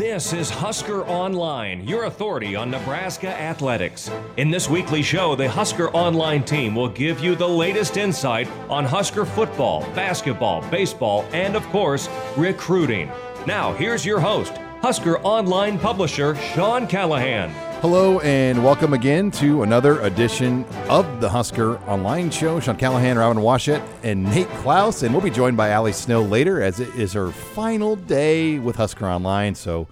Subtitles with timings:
[0.00, 4.10] This is Husker Online, your authority on Nebraska athletics.
[4.38, 8.86] In this weekly show, the Husker Online team will give you the latest insight on
[8.86, 12.08] Husker football, basketball, baseball, and of course,
[12.38, 13.12] recruiting.
[13.46, 17.69] Now, here's your host, Husker Online publisher Sean Callahan.
[17.80, 22.60] Hello and welcome again to another edition of the Husker Online Show.
[22.60, 26.60] Sean Callahan, Robin Washut, and Nate Clouse, and we'll be joined by Ali Snow later
[26.60, 29.54] as it is her final day with Husker Online.
[29.54, 29.88] So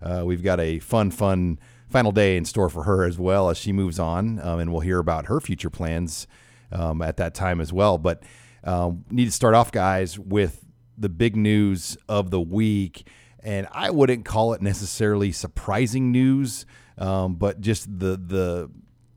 [0.00, 3.58] uh, we've got a fun, fun final day in store for her as well as
[3.58, 6.28] she moves on, um, and we'll hear about her future plans
[6.70, 7.98] um, at that time as well.
[7.98, 8.22] But
[8.62, 10.64] um, need to start off, guys, with
[10.96, 13.04] the big news of the week,
[13.40, 16.66] and I wouldn't call it necessarily surprising news.
[16.98, 18.70] Um, but just the, the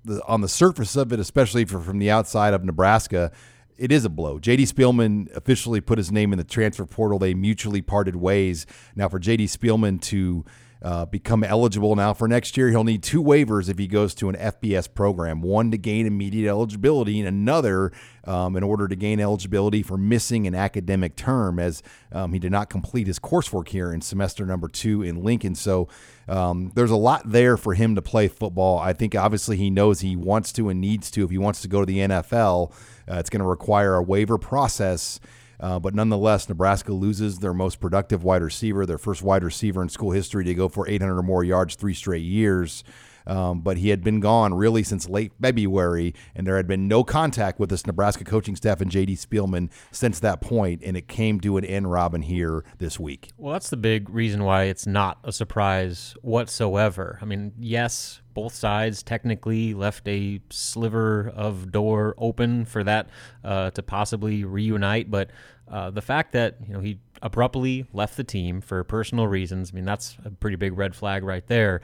[0.05, 3.31] the on the surface of it, especially for, from the outside of Nebraska,
[3.77, 4.39] it is a blow.
[4.39, 7.19] JD Spielman officially put his name in the transfer portal.
[7.19, 8.65] They mutually parted ways.
[8.95, 10.45] Now for JD Spielman to
[10.85, 12.69] uh, become eligible now for next year.
[12.69, 16.47] He'll need two waivers if he goes to an FBS program one to gain immediate
[16.47, 17.91] eligibility, and another
[18.25, 22.51] um, in order to gain eligibility for missing an academic term, as um, he did
[22.51, 25.55] not complete his coursework here in semester number two in Lincoln.
[25.55, 25.87] So
[26.27, 28.77] um, there's a lot there for him to play football.
[28.77, 31.67] I think obviously he knows he wants to and needs to if he wants to
[31.67, 32.71] go to the NFL.
[33.09, 35.19] Uh, it's going to require a waiver process.
[35.59, 39.89] Uh, but nonetheless, Nebraska loses their most productive wide receiver, their first wide receiver in
[39.89, 42.83] school history to go for 800 or more yards three straight years.
[43.27, 47.03] Um, but he had been gone really since late February, and there had been no
[47.03, 49.15] contact with this Nebraska coaching staff and J.D.
[49.15, 53.31] Spielman since that point, and it came to an end, Robin, here this week.
[53.37, 57.19] Well, that's the big reason why it's not a surprise whatsoever.
[57.21, 63.09] I mean, yes, both sides technically left a sliver of door open for that
[63.43, 65.31] uh, to possibly reunite, but
[65.67, 69.75] uh, the fact that you know he abruptly left the team for personal reasons, I
[69.75, 71.81] mean that's a pretty big red flag right there.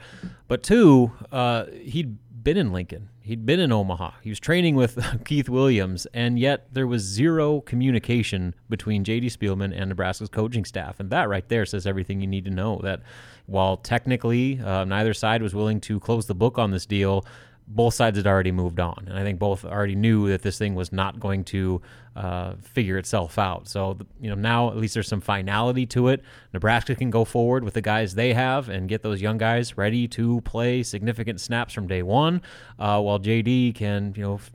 [0.48, 3.08] But two, uh, he'd been in Lincoln.
[3.20, 4.12] He'd been in Omaha.
[4.22, 9.28] He was training with Keith Williams, and yet there was zero communication between J.D.
[9.28, 10.98] Spielman and Nebraska's coaching staff.
[10.98, 12.80] And that right there says everything you need to know.
[12.82, 13.02] That
[13.46, 17.24] while technically uh, neither side was willing to close the book on this deal,
[17.74, 20.74] both sides had already moved on, and I think both already knew that this thing
[20.74, 21.80] was not going to
[22.14, 23.66] uh, figure itself out.
[23.66, 26.22] So, you know, now at least there's some finality to it.
[26.52, 30.06] Nebraska can go forward with the guys they have and get those young guys ready
[30.08, 32.42] to play significant snaps from day one,
[32.78, 34.34] uh, while JD can, you know.
[34.34, 34.50] F-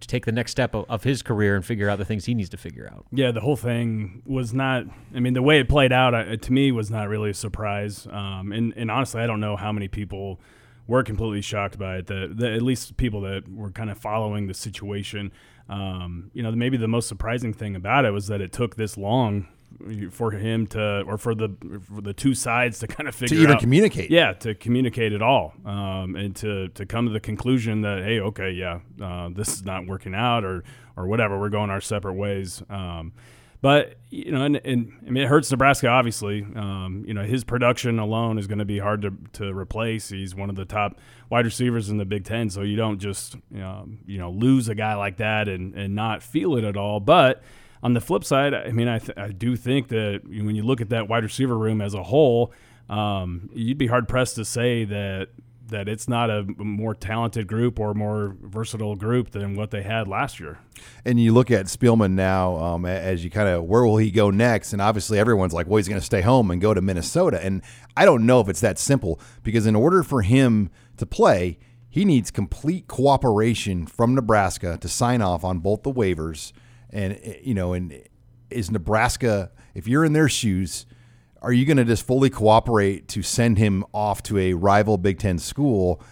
[0.00, 2.50] take the next step of, of, his career and figure out the things he needs
[2.50, 3.06] to figure out.
[3.10, 4.84] Yeah, the whole thing was not.
[5.14, 8.06] I mean, the way it played out uh, to me was not really a surprise.
[8.06, 10.40] Um, and and honestly, I don't know how many people
[10.88, 12.06] were completely shocked by it.
[12.08, 15.30] The, the at least people that were kind of following the situation.
[15.68, 18.96] Um, you know, maybe the most surprising thing about it was that it took this
[18.96, 19.46] long
[20.10, 21.50] for him to, or for the
[21.82, 24.10] for the two sides to kind of figure to even out, communicate.
[24.10, 28.18] Yeah, to communicate at all, um, and to to come to the conclusion that hey,
[28.18, 30.64] okay, yeah, uh, this is not working out, or
[30.96, 32.62] or whatever, we're going our separate ways.
[32.70, 33.12] Um,
[33.60, 35.88] but you know, and, and, I mean, it hurts Nebraska.
[35.88, 40.08] Obviously, um, you know, his production alone is going to be hard to, to replace.
[40.08, 40.98] He's one of the top
[41.28, 44.68] wide receivers in the Big Ten, so you don't just you know, you know lose
[44.68, 47.00] a guy like that and and not feel it at all.
[47.00, 47.42] But
[47.82, 50.80] on the flip side, I mean, I th- I do think that when you look
[50.80, 52.52] at that wide receiver room as a whole,
[52.88, 55.28] um, you'd be hard pressed to say that
[55.68, 60.08] that it's not a more talented group or more versatile group than what they had
[60.08, 60.58] last year.
[61.04, 64.30] And you look at Spielman now um, as you kind of where will he go
[64.30, 64.72] next?
[64.72, 67.42] And obviously everyone's like, well, he's going to stay home and go to Minnesota.
[67.42, 67.62] And
[67.96, 71.58] I don't know if it's that simple because in order for him to play,
[71.88, 76.52] he needs complete cooperation from Nebraska to sign off on both the waivers.
[76.90, 78.02] And you know, and
[78.50, 80.86] is Nebraska if you're in their shoes?
[81.42, 85.18] Are you going to just fully cooperate to send him off to a rival Big
[85.18, 86.02] Ten school?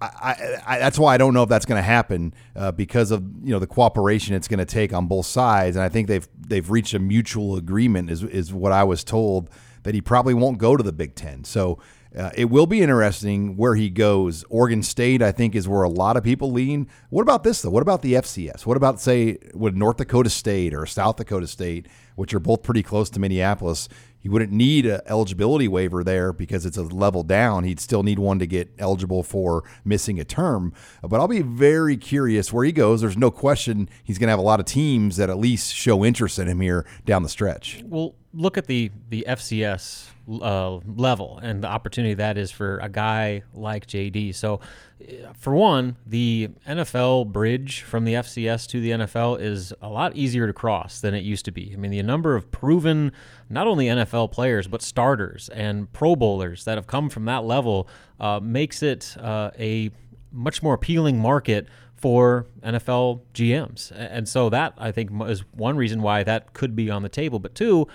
[0.00, 3.22] I, I, that's why I don't know if that's going to happen uh, because of
[3.42, 6.28] you know the cooperation it's going to take on both sides, and I think they've
[6.38, 8.10] they've reached a mutual agreement.
[8.10, 9.50] Is is what I was told
[9.84, 11.44] that he probably won't go to the Big Ten.
[11.44, 11.78] So
[12.16, 14.44] uh, it will be interesting where he goes.
[14.48, 16.88] Oregon State, I think, is where a lot of people lean.
[17.10, 17.70] What about this though?
[17.70, 18.66] What about the FCS?
[18.66, 21.86] What about say with North Dakota State or South Dakota State,
[22.16, 23.88] which are both pretty close to Minneapolis?
[24.24, 27.64] He wouldn't need an eligibility waiver there because it's a level down.
[27.64, 30.72] He'd still need one to get eligible for missing a term.
[31.02, 33.02] But I'll be very curious where he goes.
[33.02, 36.02] There's no question he's going to have a lot of teams that at least show
[36.02, 37.82] interest in him here down the stretch.
[37.84, 42.88] Well, look at the the FCS uh, level and the opportunity that is for a
[42.88, 44.34] guy like JD.
[44.34, 44.60] So,
[45.00, 50.16] uh, for one, the NFL bridge from the FCS to the NFL is a lot
[50.16, 51.72] easier to cross than it used to be.
[51.72, 53.12] I mean, the number of proven
[53.50, 57.88] not only NFL players but starters and Pro Bowlers that have come from that level
[58.18, 59.90] uh, makes it uh, a
[60.32, 63.90] much more appealing market for NFL GMs.
[63.94, 67.38] And so that I think is one reason why that could be on the table.
[67.38, 67.86] But two,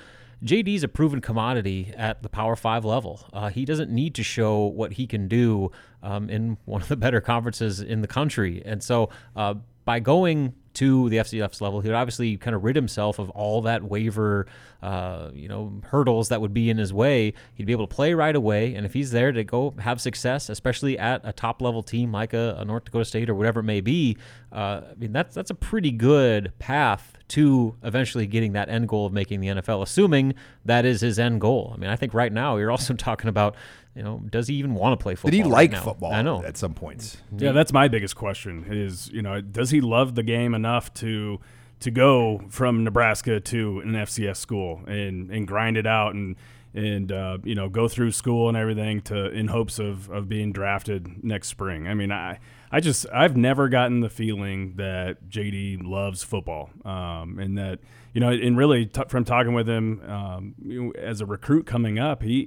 [0.44, 3.28] JD's a proven commodity at the Power Five level.
[3.34, 5.72] Uh, he doesn't need to show what he can do
[6.02, 8.62] um, in one of the better conferences in the country.
[8.66, 12.76] And so uh, by going to the FCS's level, he would obviously kind of rid
[12.76, 14.46] himself of all that waiver,
[14.82, 17.34] uh, you know, hurdles that would be in his way.
[17.56, 20.50] He'd be able to play right away, and if he's there to go have success,
[20.50, 23.64] especially at a top level team like a, a North Dakota State or whatever it
[23.64, 24.18] may be,
[24.52, 29.06] uh, I mean that's that's a pretty good path to eventually getting that end goal
[29.06, 30.34] of making the NFL, assuming
[30.66, 31.72] that is his end goal.
[31.76, 33.56] I mean, I think right now you're also talking about
[33.96, 35.32] you know, does he even want to play football?
[35.32, 35.82] Did he like now?
[35.82, 36.14] football?
[36.14, 36.44] I know.
[36.44, 37.18] at some points.
[37.36, 38.66] Yeah, that's my biggest question.
[38.70, 41.40] Is you know, does he love the game enough to
[41.82, 46.36] to go from Nebraska to an FCS school and and grind it out and
[46.74, 50.52] and uh, you know go through school and everything to in hopes of of being
[50.52, 51.88] drafted next spring.
[51.88, 52.40] I mean, I
[52.72, 57.80] I just I've never gotten the feeling that JD loves football, um, and that
[58.14, 61.66] you know, and really t- from talking with him um, you know, as a recruit
[61.66, 62.46] coming up, he,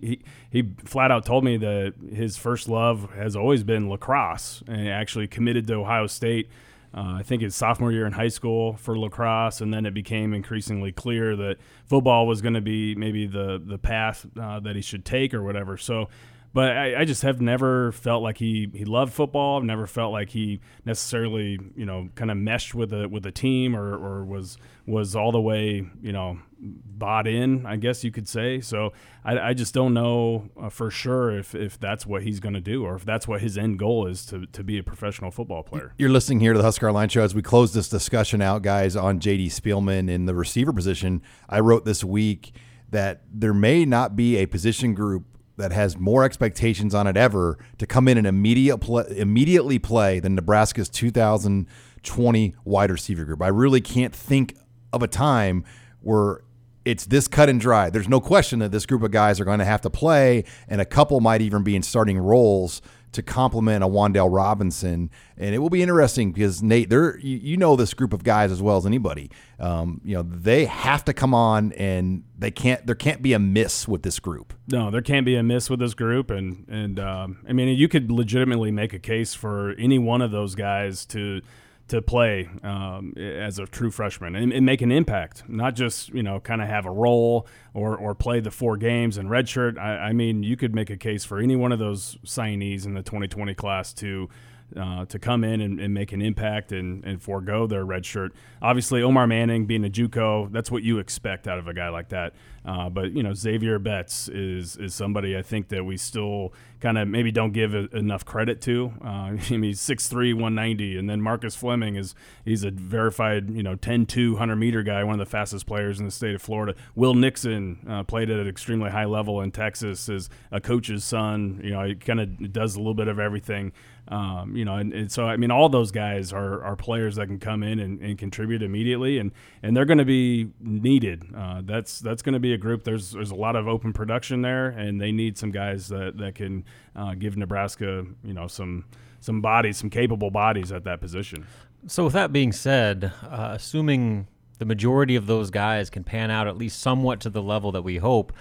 [0.50, 4.88] he he flat out told me that his first love has always been lacrosse, and
[4.88, 6.48] actually committed to Ohio State.
[6.94, 10.34] Uh, I think his sophomore year in high school for lacrosse, and then it became
[10.34, 14.82] increasingly clear that football was going to be maybe the the path uh, that he
[14.82, 15.76] should take or whatever.
[15.76, 16.10] So
[16.54, 19.58] but I, I, just have never felt like he, he loved football.
[19.58, 23.30] I've never felt like he necessarily, you know, kind of meshed with a with a
[23.30, 27.64] team or, or was was all the way, you know, bought in.
[27.64, 28.60] I guess you could say.
[28.60, 28.92] So
[29.24, 32.60] I, I just don't know uh, for sure if, if that's what he's going to
[32.60, 35.62] do or if that's what his end goal is to, to be a professional football
[35.62, 35.94] player.
[35.96, 38.94] You're listening here to the Husker Online Show as we close this discussion out, guys,
[38.94, 39.48] on J.D.
[39.48, 41.22] Spielman in the receiver position.
[41.48, 42.54] I wrote this week
[42.90, 45.24] that there may not be a position group
[45.56, 50.20] that has more expectations on it ever to come in and immediate play, immediately play
[50.20, 53.42] than Nebraska's 2020 wide receiver group.
[53.42, 54.56] I really can't think
[54.92, 55.64] of a time
[56.00, 56.42] where
[56.84, 57.90] it's this cut and dry.
[57.90, 60.80] There's no question that this group of guys are going to have to play, and
[60.80, 62.82] a couple might even be in starting roles
[63.12, 67.76] to complement a Wan'Dale Robinson, and it will be interesting because Nate, there you, know
[67.76, 69.30] this group of guys as well as anybody.
[69.58, 72.86] Um, you know they have to come on, and they can't.
[72.86, 74.54] There can't be a miss with this group.
[74.68, 77.88] No, there can't be a miss with this group, and and um, I mean you
[77.88, 81.42] could legitimately make a case for any one of those guys to
[81.92, 86.22] to play um, as a true freshman and, and, make an impact, not just you
[86.22, 89.78] know kind of have a role or or play the four games and redshirt.
[89.78, 92.94] I, I mean, you could make a case for any one of those signees in
[92.94, 94.30] the 2020 class to
[94.74, 98.32] uh, to come in and, and, make an impact and, and forego their red shirt.
[98.62, 102.08] Obviously, Omar Manning being a JUCO, that's what you expect out of a guy like
[102.08, 102.32] that.
[102.64, 106.98] Uh, but you know, Xavier Betts is is somebody I think that we still kind
[106.98, 108.92] of maybe don't give a, enough credit to.
[109.02, 112.14] Uh, I mean, he's 6'3", 190, and then Marcus Fleming is
[112.44, 116.04] he's a verified you know 10-2 100 meter guy, one of the fastest players in
[116.04, 116.74] the state of Florida.
[116.94, 121.60] Will Nixon uh, played at an extremely high level in Texas, is a coach's son.
[121.62, 123.72] You know, he kind of does a little bit of everything.
[124.08, 127.28] Um, you know, and, and, so I mean, all those guys are, are players that
[127.28, 129.30] can come in and, and contribute immediately, and,
[129.62, 131.24] and they're going to be needed.
[131.34, 132.82] Uh, that's that's going to be a group.
[132.82, 136.34] There's there's a lot of open production there, and they need some guys that that
[136.34, 136.64] can
[136.94, 138.84] uh, give Nebraska, you know, some
[139.20, 141.46] some bodies, some capable bodies at that position.
[141.86, 144.26] So, with that being said, uh, assuming
[144.58, 147.82] the majority of those guys can pan out at least somewhat to the level that
[147.82, 148.32] we hope.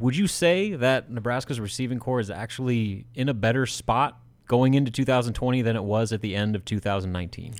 [0.00, 4.18] Would you say that Nebraska's receiving corps is actually in a better spot
[4.48, 7.54] going into 2020 than it was at the end of 2019?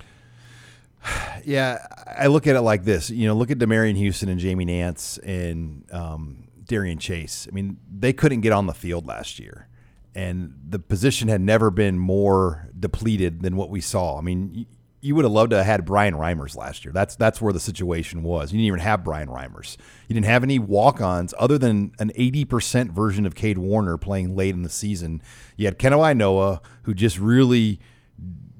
[1.44, 3.10] Yeah, I look at it like this.
[3.10, 7.48] You know, look at Demariyon Houston and Jamie Nance and um, Darian Chase.
[7.50, 9.66] I mean, they couldn't get on the field last year,
[10.14, 14.18] and the position had never been more depleted than what we saw.
[14.18, 14.66] I mean,
[15.00, 16.92] you would have loved to have had Bryan Reimers last year.
[16.92, 18.52] That's that's where the situation was.
[18.52, 19.76] You didn't even have Bryan Reimers.
[20.08, 24.54] You didn't have any walk-ons other than an 80% version of Cade Warner playing late
[24.54, 25.20] in the season.
[25.56, 27.80] You had Kanawai Noa, who just really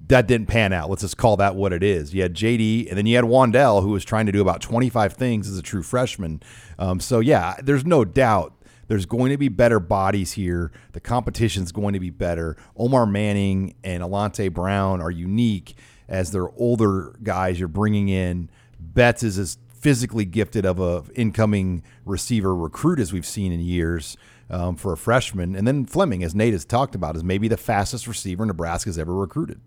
[0.09, 0.91] that didn't pan out.
[0.91, 2.13] Let's just call that what it is.
[2.13, 5.15] You had JD, and then you had Wan'Dale, who was trying to do about 25
[5.15, 6.43] things as a true freshman.
[6.79, 8.62] Um, so yeah, there's no doubt
[8.93, 10.71] there's going to be better bodies here.
[10.93, 12.59] The competition's going to be better.
[12.77, 15.79] Omar Manning and Alante Brown are unique
[16.11, 18.51] as they're older guys you're bringing in.
[18.79, 24.19] Betts is as physically gifted of a incoming receiver recruit as we've seen in years
[24.51, 25.57] um, for a freshman.
[25.57, 29.15] And then Fleming, as Nate has talked about, is maybe the fastest receiver Nebraska's ever
[29.15, 29.63] recruited.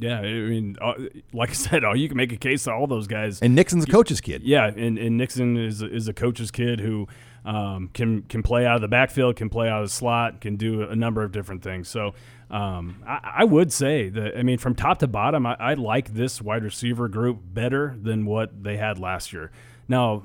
[0.00, 0.94] Yeah, I mean, uh,
[1.32, 3.40] like I said, you can make a case to all those guys.
[3.42, 4.42] And Nixon's a coach's kid.
[4.42, 7.06] Yeah, and, and Nixon is is a coach's kid who
[7.44, 10.56] um, can can play out of the backfield, can play out of the slot, can
[10.56, 11.88] do a number of different things.
[11.88, 12.14] So
[12.50, 16.12] um, I, I, would say that I mean, from top to bottom, I, I like
[16.12, 19.50] this wide receiver group better than what they had last year.
[19.88, 20.24] Now,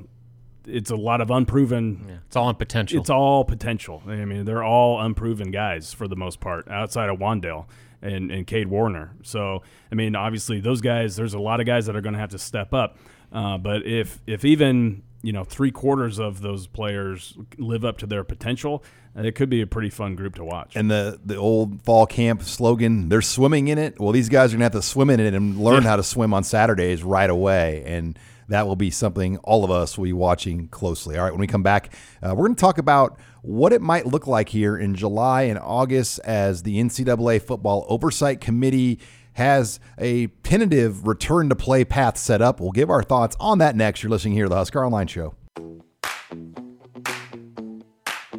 [0.65, 2.05] it's a lot of unproven.
[2.07, 3.00] Yeah, it's all on potential.
[3.00, 4.01] It's all potential.
[4.07, 7.67] I mean, they're all unproven guys for the most part, outside of Wan'Dale
[8.01, 9.13] and, and Cade Warner.
[9.24, 12.19] So, I mean, obviously, those guys, there's a lot of guys that are going to
[12.19, 12.98] have to step up.
[13.31, 18.05] Uh, but if if even you know three quarters of those players live up to
[18.05, 18.84] their potential,
[19.15, 20.75] it could be a pretty fun group to watch.
[20.75, 24.58] And the the old fall camp slogan, "They're swimming in it." Well, these guys are
[24.58, 25.89] gonna have to swim in it and learn yeah.
[25.89, 28.17] how to swim on Saturdays right away, and
[28.48, 31.17] that will be something all of us will be watching closely.
[31.17, 31.91] All right, when we come back,
[32.22, 35.58] uh, we're going to talk about what it might look like here in July and
[35.58, 39.00] August as the NCAA Football Oversight Committee
[39.36, 42.60] has a tentative return to play path set up.
[42.60, 44.01] We'll give our thoughts on that next.
[44.01, 45.36] You're listening here to the Husker Online Show.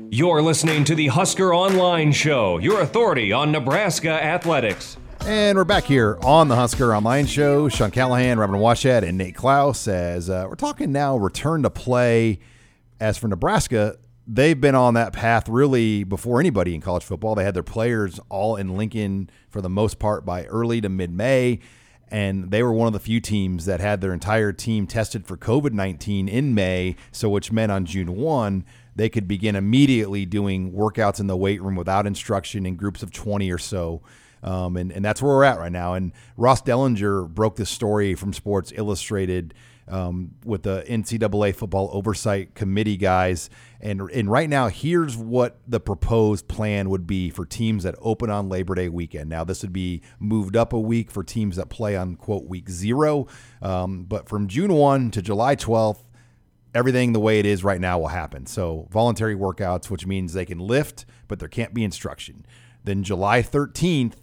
[0.09, 4.97] You're listening to the Husker Online Show, your authority on Nebraska athletics.
[5.21, 7.69] And we're back here on the Husker Online Show.
[7.69, 9.87] Sean Callahan, Robin Washut, and Nate Clouse.
[9.88, 12.38] As uh, we're talking now, return to play.
[13.00, 17.35] As for Nebraska, they've been on that path really before anybody in college football.
[17.35, 21.11] They had their players all in Lincoln for the most part by early to mid
[21.11, 21.61] May.
[22.09, 25.37] And they were one of the few teams that had their entire team tested for
[25.37, 26.97] COVID 19 in May.
[27.11, 28.64] So, which meant on June 1,
[28.95, 33.11] they could begin immediately doing workouts in the weight room without instruction in groups of
[33.12, 34.02] 20 or so.
[34.42, 35.95] Um, and, and that's where we're at right now.
[35.95, 39.54] And Ross Dellenger broke this story from Sports Illustrated
[39.88, 43.50] um, with the NCAA Football Oversight Committee guys.
[43.80, 48.30] And, and right now, here's what the proposed plan would be for teams that open
[48.30, 49.28] on Labor Day weekend.
[49.28, 52.71] Now, this would be moved up a week for teams that play on, quote, week
[52.71, 53.26] zero.
[53.61, 56.04] Um, but from June 1 to July 12th,
[56.75, 58.47] everything the way it is right now will happen.
[58.47, 62.47] So, voluntary workouts, which means they can lift, but there can't be instruction.
[62.85, 64.14] Then, July 13th,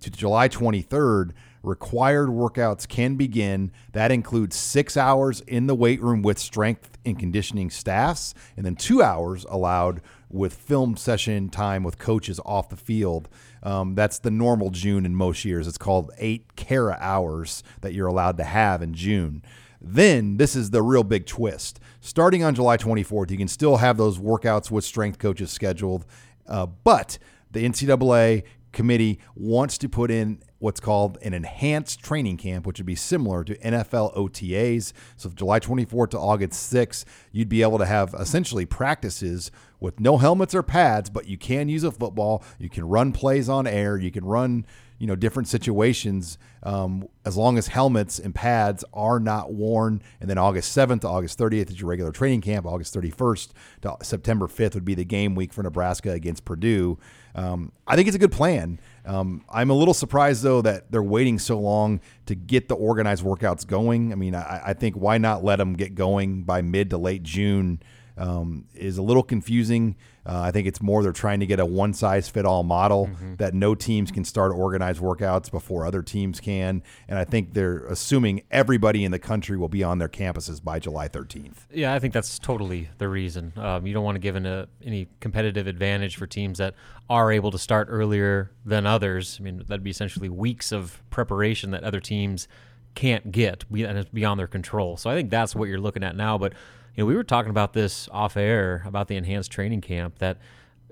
[0.00, 3.70] to July 23rd, required workouts can begin.
[3.92, 8.76] That includes six hours in the weight room with strength and conditioning staffs, and then
[8.76, 13.28] two hours allowed with film session time with coaches off the field.
[13.62, 15.66] Um, that's the normal June in most years.
[15.66, 19.42] It's called eight CARA hours that you're allowed to have in June.
[19.80, 21.80] Then this is the real big twist.
[22.00, 26.04] Starting on July 24th, you can still have those workouts with strength coaches scheduled,
[26.46, 27.18] uh, but
[27.50, 32.86] the NCAA committee wants to put in what's called an enhanced training camp, which would
[32.86, 34.92] be similar to NFL OTAs.
[35.16, 39.50] So, July 24th to August 6th, you'd be able to have essentially practices
[39.80, 42.44] with no helmets or pads, but you can use a football.
[42.58, 43.96] You can run plays on air.
[43.96, 44.66] You can run,
[44.98, 50.02] you know, different situations um, as long as helmets and pads are not worn.
[50.20, 52.66] And then August 7th to August 30th is your regular training camp.
[52.66, 53.48] August 31st
[53.82, 56.98] to September 5th would be the game week for Nebraska against Purdue.
[57.34, 58.80] Um, I think it's a good plan.
[59.04, 63.24] Um, I'm a little surprised though that they're waiting so long to get the organized
[63.24, 64.12] workouts going.
[64.12, 67.22] I mean, I, I think why not let them get going by mid to late
[67.22, 67.82] June
[68.16, 69.96] um, is a little confusing.
[70.26, 73.06] Uh, I think it's more they're trying to get a one size fit all model
[73.06, 73.36] mm-hmm.
[73.36, 76.82] that no teams can start organized workouts before other teams can.
[77.08, 80.78] And I think they're assuming everybody in the country will be on their campuses by
[80.78, 81.66] July 13th.
[81.72, 83.52] Yeah, I think that's totally the reason.
[83.56, 86.74] Um, you don't want to give a, any competitive advantage for teams that
[87.08, 89.38] are able to start earlier than others.
[89.40, 92.46] I mean, that'd be essentially weeks of preparation that other teams
[92.94, 94.96] can't get, and it's beyond their control.
[94.96, 96.38] So I think that's what you're looking at now.
[96.38, 96.52] But
[96.94, 100.38] you know, we were talking about this off air about the enhanced training camp that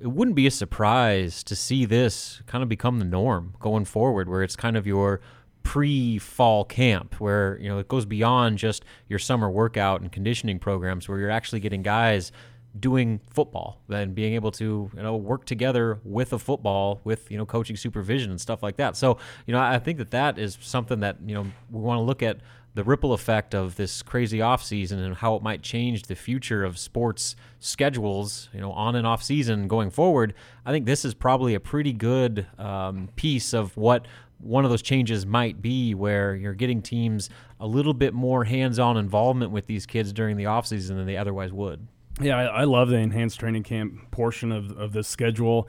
[0.01, 4.29] it wouldn't be a surprise to see this kind of become the norm going forward,
[4.29, 5.21] where it's kind of your
[5.65, 11.09] pre-fall camp where you know it goes beyond just your summer workout and conditioning programs
[11.09, 12.33] where you're actually getting guys
[12.79, 17.37] doing football and being able to you know work together with a football with you
[17.37, 18.97] know coaching supervision and stuff like that.
[18.97, 22.03] So you know i think that that is something that you know we want to
[22.03, 22.39] look at
[22.79, 26.63] the ripple effect of this crazy off season and how it might change the future
[26.63, 30.33] of sports schedules, you know, on and off season going forward,
[30.65, 34.07] I think this is probably a pretty good um, piece of what
[34.39, 38.97] one of those changes might be where you're getting teams a little bit more hands-on
[38.97, 41.85] involvement with these kids during the offseason than they otherwise would.
[42.21, 45.69] Yeah, I, I love the enhanced training camp portion of, of this schedule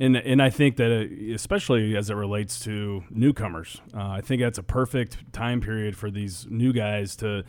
[0.00, 4.42] and and I think that uh, especially as it relates to newcomers, uh, I think
[4.42, 7.44] that's a perfect time period for these new guys to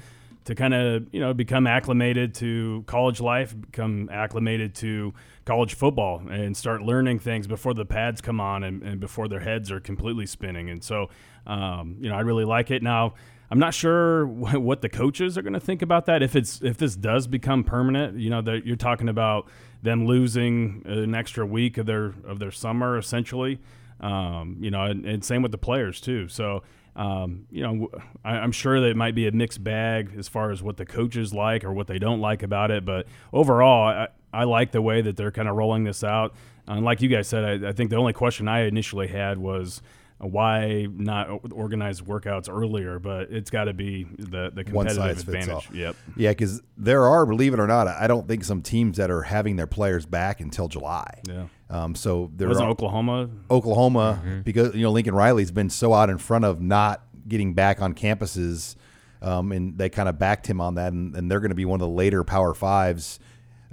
[0.46, 5.14] to kind of you know become acclimated to college life, become acclimated to
[5.46, 9.40] college football, and start learning things before the pads come on and, and before their
[9.40, 10.70] heads are completely spinning.
[10.70, 11.10] And so,
[11.48, 12.84] um, you know, I really like it.
[12.84, 13.14] Now,
[13.50, 16.22] I'm not sure what the coaches are going to think about that.
[16.22, 19.48] If it's if this does become permanent, you know, that you're talking about
[19.84, 23.60] them losing an extra week of their of their summer essentially.
[24.00, 26.28] Um, you know, and, and, same with the players too.
[26.28, 26.64] So
[26.96, 27.90] um, you know,
[28.24, 30.86] I, am sure that it might be a mixed bag as far as what the
[30.86, 32.86] coaches like or what they don't like about it.
[32.86, 36.36] But overall, I, I like the way that they're kind of rolling this out.
[36.68, 39.82] And like you guys said, I, I think the only question I initially had was
[40.24, 43.00] why not organize workouts earlier?
[43.00, 45.70] But it's got to be the the competitive advantage.
[45.72, 45.96] Yep.
[46.16, 49.24] Yeah, because there are, believe it or not, I don't think some teams that are
[49.24, 51.22] having their players back until July.
[51.28, 51.48] Yeah.
[51.70, 53.30] Um, so there wasn't Oklahoma.
[53.50, 54.42] Oklahoma, mm-hmm.
[54.42, 57.94] because you know Lincoln Riley's been so out in front of not getting back on
[57.94, 58.76] campuses,
[59.22, 61.66] um, and they kind of backed him on that, and, and they're going to be
[61.66, 63.20] one of the later Power Fives.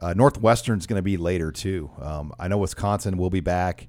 [0.00, 1.90] Uh, Northwestern's going to be later too.
[2.00, 3.87] Um, I know Wisconsin will be back.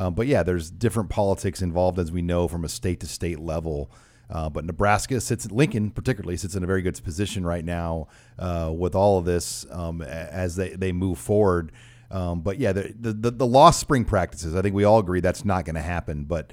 [0.00, 3.38] Um, but yeah, there's different politics involved, as we know, from a state to state
[3.38, 3.90] level.
[4.30, 8.72] Uh, but Nebraska sits, Lincoln particularly sits in a very good position right now uh,
[8.74, 11.70] with all of this um, as they, they move forward.
[12.10, 15.44] Um, but yeah, the, the, the lost spring practices, I think we all agree that's
[15.44, 16.24] not going to happen.
[16.24, 16.50] But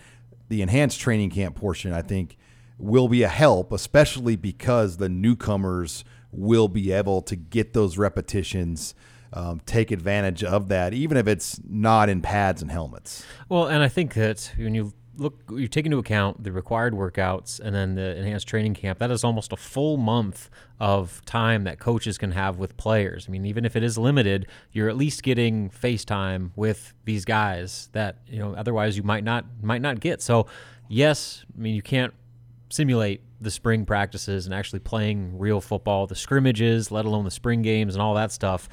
[0.49, 2.35] the enhanced training camp portion, I think,
[2.77, 8.93] will be a help, especially because the newcomers will be able to get those repetitions
[9.33, 13.25] um, take advantage of that, even if it's not in pads and helmets.
[13.49, 17.59] Well, and I think that when you look, you take into account the required workouts
[17.59, 18.99] and then the enhanced training camp.
[18.99, 23.25] That is almost a full month of time that coaches can have with players.
[23.27, 27.89] I mean, even if it is limited, you're at least getting FaceTime with these guys
[27.93, 30.21] that you know otherwise you might not might not get.
[30.21, 30.47] So,
[30.87, 32.13] yes, I mean you can't
[32.69, 37.61] simulate the spring practices and actually playing real football, the scrimmages, let alone the spring
[37.61, 38.67] games and all that stuff.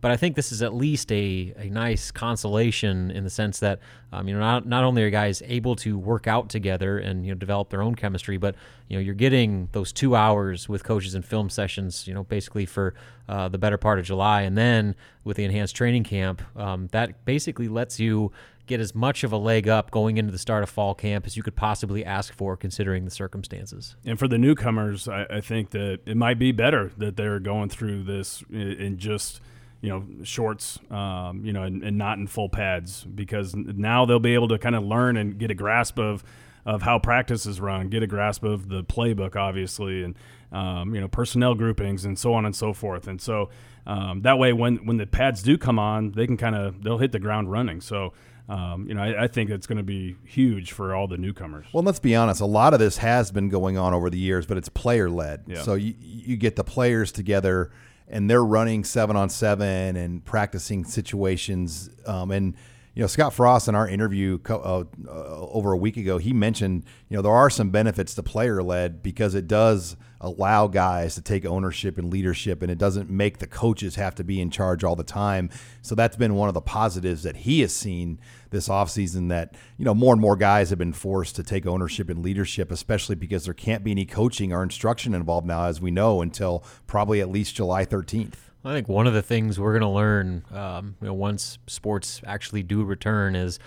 [0.00, 3.80] But I think this is at least a, a nice consolation in the sense that
[4.12, 7.32] um, you know not not only are guys able to work out together and you
[7.32, 8.54] know develop their own chemistry, but
[8.88, 12.66] you know you're getting those two hours with coaches and film sessions, you know basically
[12.66, 12.94] for
[13.28, 17.24] uh, the better part of July, and then with the enhanced training camp, um, that
[17.24, 18.32] basically lets you
[18.70, 21.36] get as much of a leg up going into the start of fall camp as
[21.36, 23.96] you could possibly ask for, considering the circumstances.
[24.04, 27.68] And for the newcomers, I, I think that it might be better that they're going
[27.68, 29.40] through this in just
[29.80, 34.18] you know shorts um, you know and, and, not in full pads because now they'll
[34.18, 36.22] be able to kind of learn and get a grasp of
[36.66, 40.14] of how practice is run get a grasp of the playbook obviously and
[40.52, 43.48] um, you know personnel groupings and so on and so forth and so
[43.86, 46.98] um, that way when when the pads do come on they can kind of they'll
[46.98, 48.12] hit the ground running so
[48.50, 51.66] um, you know, I, I, think it's going to be huge for all the newcomers.
[51.72, 52.40] Well, let's be honest.
[52.40, 55.44] A lot of this has been going on over the years, but it's player led.
[55.46, 55.62] Yeah.
[55.62, 57.70] So you, you get the players together
[58.10, 61.90] and they're running seven on seven and practicing situations.
[62.06, 62.54] Um, and
[62.94, 66.84] you know, Scott Frost in our interview uh, uh, over a week ago, he mentioned
[67.08, 71.22] you know there are some benefits to player led because it does allow guys to
[71.22, 74.84] take ownership and leadership, and it doesn't make the coaches have to be in charge
[74.84, 75.48] all the time.
[75.82, 79.84] So that's been one of the positives that he has seen this offseason that you
[79.84, 83.44] know more and more guys have been forced to take ownership and leadership, especially because
[83.44, 87.30] there can't be any coaching or instruction involved now, as we know, until probably at
[87.30, 88.34] least July 13th.
[88.62, 92.20] I think one of the things we're going to learn, um, you know, once sports
[92.26, 93.58] actually do return, is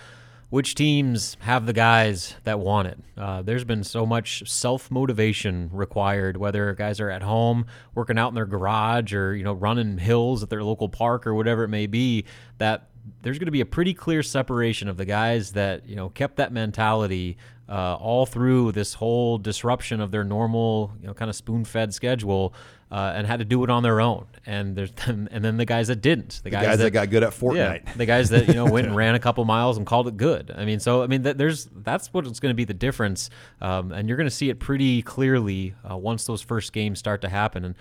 [0.53, 2.99] which teams have the guys that want it.
[3.17, 8.27] Uh, there's been so much self motivation required, whether guys are at home working out
[8.27, 11.69] in their garage or you know running hills at their local park or whatever it
[11.69, 12.25] may be.
[12.59, 12.89] That
[13.21, 16.37] there's going to be a pretty clear separation of the guys that you know kept
[16.37, 17.37] that mentality
[17.69, 22.53] uh, all through this whole disruption of their normal, you know, kind of spoon-fed schedule,
[22.91, 24.27] uh, and had to do it on their own.
[24.45, 27.09] And there's and then the guys that didn't, the, the guys, guys that, that, got
[27.09, 29.77] good at Fortnite, yeah, the guys that you know went and ran a couple miles
[29.77, 30.51] and called it good.
[30.55, 33.29] I mean, so I mean, that there's that's what's going to be the difference,
[33.61, 37.21] um, and you're going to see it pretty clearly uh, once those first games start
[37.21, 37.65] to happen.
[37.65, 37.75] And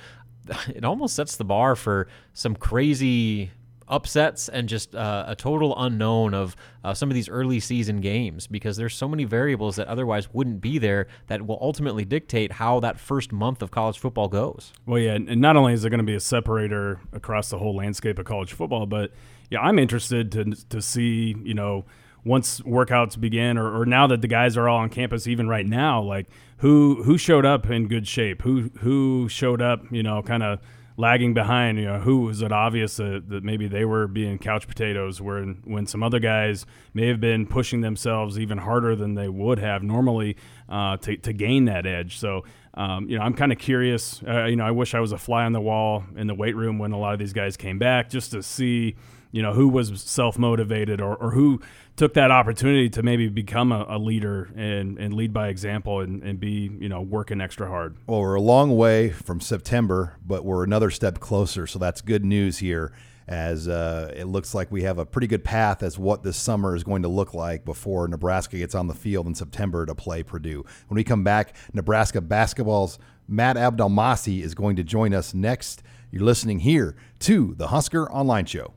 [0.74, 3.50] it almost sets the bar for some crazy
[3.92, 8.46] upsets and just uh, a total unknown of uh, some of these early season games
[8.46, 12.80] because there's so many variables that otherwise wouldn't be there that will ultimately dictate how
[12.80, 14.72] that first month of college football goes.
[14.86, 17.76] Well, yeah, and not only is there going to be a separator across the whole
[17.76, 19.12] landscape of college football, but
[19.50, 21.84] yeah, I'm interested to to see you know
[22.24, 25.66] once workouts begin or, or now that the guys are all on campus even right
[25.66, 26.26] now like
[26.58, 30.60] who who showed up in good shape who who showed up you know kind of
[30.96, 31.78] lagging behind.
[31.78, 35.60] You know, who was it obvious that, that maybe they were being couch potatoes, when
[35.64, 39.82] when some other guys may have been pushing themselves even harder than they would have
[39.82, 40.36] normally
[40.68, 42.18] uh, to to gain that edge.
[42.18, 42.44] So.
[42.74, 44.22] Um, you know, I'm kind of curious.
[44.26, 46.56] Uh, you know, I wish I was a fly on the wall in the weight
[46.56, 48.96] room when a lot of these guys came back, just to see,
[49.32, 51.60] you know, who was self motivated or, or who
[51.96, 56.22] took that opportunity to maybe become a, a leader and, and lead by example and,
[56.22, 57.96] and be, you know, working extra hard.
[58.06, 61.66] Well, we're a long way from September, but we're another step closer.
[61.66, 62.92] So that's good news here
[63.28, 66.74] as uh, it looks like we have a pretty good path as what this summer
[66.74, 70.22] is going to look like before Nebraska gets on the field in September to play
[70.22, 70.64] Purdue.
[70.88, 75.82] When we come back, Nebraska basketball's Matt Abdelmassih is going to join us next.
[76.10, 78.74] You're listening here to the Husker Online Show.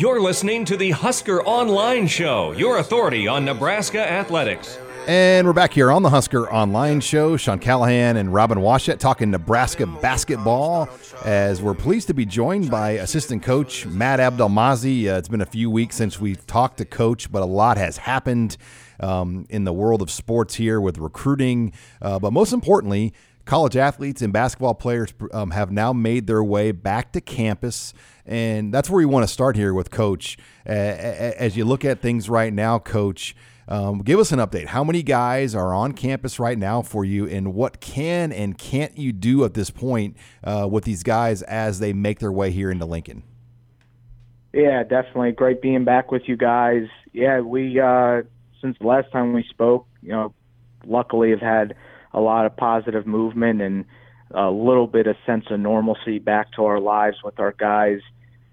[0.00, 4.78] You're listening to the Husker Online Show, your authority on Nebraska athletics.
[5.06, 7.36] And we're back here on the Husker Online Show.
[7.36, 10.88] Sean Callahan and Robin Washut talking Nebraska basketball
[11.26, 15.12] as we're pleased to be joined by assistant coach Matt Abdelmassih.
[15.12, 17.98] Uh, it's been a few weeks since we've talked to coach, but a lot has
[17.98, 18.56] happened
[19.00, 21.74] um, in the world of sports here with recruiting.
[22.00, 23.12] Uh, but most importantly,
[23.50, 27.92] college athletes and basketball players um, have now made their way back to campus.
[28.24, 30.38] And that's where we want to start here with Coach.
[30.64, 33.34] Uh, as you look at things right now, Coach,
[33.66, 34.66] um, give us an update.
[34.66, 38.96] How many guys are on campus right now for you, and what can and can't
[38.96, 42.70] you do at this point uh, with these guys as they make their way here
[42.70, 43.24] into Lincoln?
[44.52, 45.32] Yeah, definitely.
[45.32, 46.86] Great being back with you guys.
[47.12, 48.22] Yeah, we, uh,
[48.60, 50.34] since the last time we spoke, you know,
[50.86, 51.74] luckily have had
[52.12, 53.84] a lot of positive movement and
[54.32, 58.00] a little bit of sense of normalcy back to our lives with our guys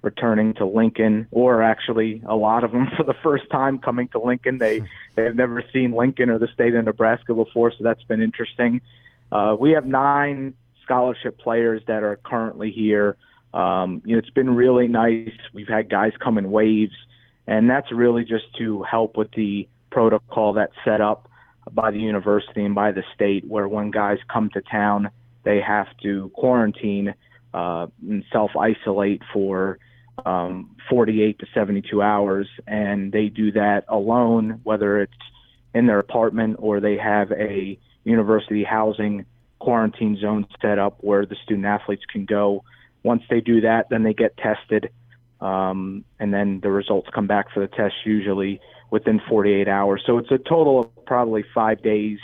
[0.02, 4.20] returning to Lincoln, or actually a lot of them for the first time coming to
[4.20, 4.58] Lincoln.
[4.58, 4.82] They
[5.16, 8.82] they have never seen Lincoln or the state of Nebraska before, so that's been interesting.
[9.32, 13.18] Uh, we have nine scholarship players that are currently here.
[13.54, 15.38] Um, you know, it's been really nice.
[15.54, 16.96] We've had guys come in waves,
[17.46, 21.27] and that's really just to help with the protocol that's set up
[21.72, 25.10] by the university and by the state, where when guys come to town,
[25.44, 27.14] they have to quarantine
[27.54, 29.80] uh, and self isolate for
[30.26, 35.14] um, 48 to 72 hours, and they do that alone, whether it's
[35.74, 39.26] in their apartment or they have a university housing
[39.60, 42.64] quarantine zone set up where the student athletes can go.
[43.04, 44.90] Once they do that, then they get tested,
[45.42, 50.04] um, and then the results come back for the test usually within 48 hours.
[50.06, 52.20] So it's a total of probably five days,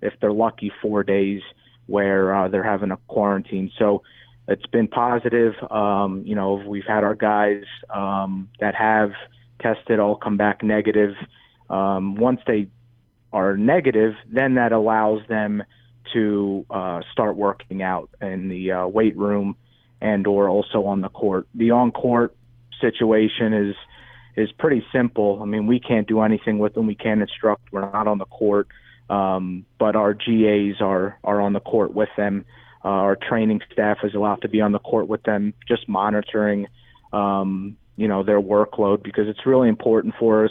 [0.00, 1.42] if they're lucky, four days
[1.86, 3.70] where uh, they're having a quarantine.
[3.78, 4.02] So
[4.48, 5.54] it's been positive.
[5.70, 9.12] Um, you know, we've had our guys um, that have
[9.60, 11.14] tested all come back negative.
[11.70, 12.68] Um, once they
[13.32, 15.62] are negative, then that allows them
[16.12, 19.56] to uh, start working out in the uh, weight room
[20.00, 21.46] and or also on the court.
[21.54, 22.34] The on court
[22.82, 23.74] situation is
[24.36, 25.40] is pretty simple.
[25.42, 26.86] I mean, we can't do anything with them.
[26.86, 27.72] We can't instruct.
[27.72, 28.68] We're not on the court,
[29.10, 32.44] um, but our GAs are are on the court with them.
[32.84, 36.66] Uh, our training staff is allowed to be on the court with them, just monitoring,
[37.12, 40.50] um, you know, their workload because it's really important for us,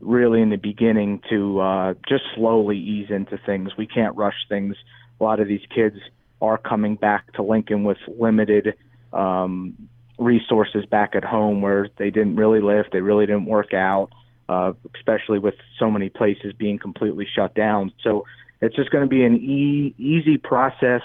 [0.00, 3.70] really in the beginning, to uh, just slowly ease into things.
[3.78, 4.74] We can't rush things.
[5.20, 5.96] A lot of these kids
[6.40, 8.74] are coming back to Lincoln with limited
[9.12, 14.10] um, resources back at home where they didn't really lift, they really didn't work out,
[14.48, 17.92] uh, especially with so many places being completely shut down.
[18.02, 18.26] So
[18.60, 21.02] it's just going to be an e- easy process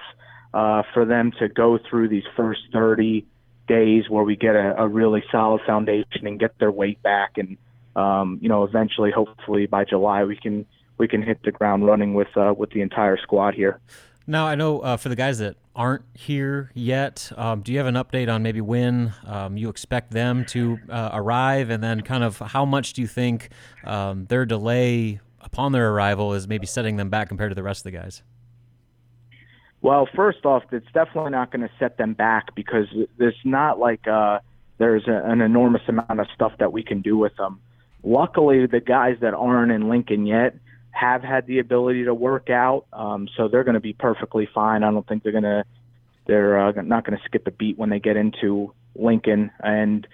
[0.53, 3.25] uh, for them to go through these first 30
[3.67, 7.37] days where we get a, a really solid foundation and get their weight back.
[7.37, 7.57] And,
[7.95, 10.65] um, you know, eventually, hopefully by July, we can
[10.97, 13.79] we can hit the ground running with uh, with the entire squad here.
[14.27, 17.87] Now, I know uh, for the guys that aren't here yet, um, do you have
[17.87, 22.23] an update on maybe when um, you expect them to uh, arrive, and then kind
[22.23, 23.49] of how much do you think
[23.83, 27.85] um, their delay upon their arrival is maybe setting them back compared to the rest
[27.85, 28.21] of the guys?
[29.81, 32.87] Well, first off, it's definitely not going to set them back because
[33.19, 34.39] it's not like uh,
[34.77, 37.59] there's a, an enormous amount of stuff that we can do with them.
[38.03, 40.55] Luckily, the guys that aren't in Lincoln yet
[40.93, 44.83] have had the ability to work out, um, so they're going to be perfectly fine.
[44.83, 45.65] I don't think they're going to
[46.25, 49.51] they're uh, not going to skip a beat when they get into Lincoln.
[49.59, 50.07] And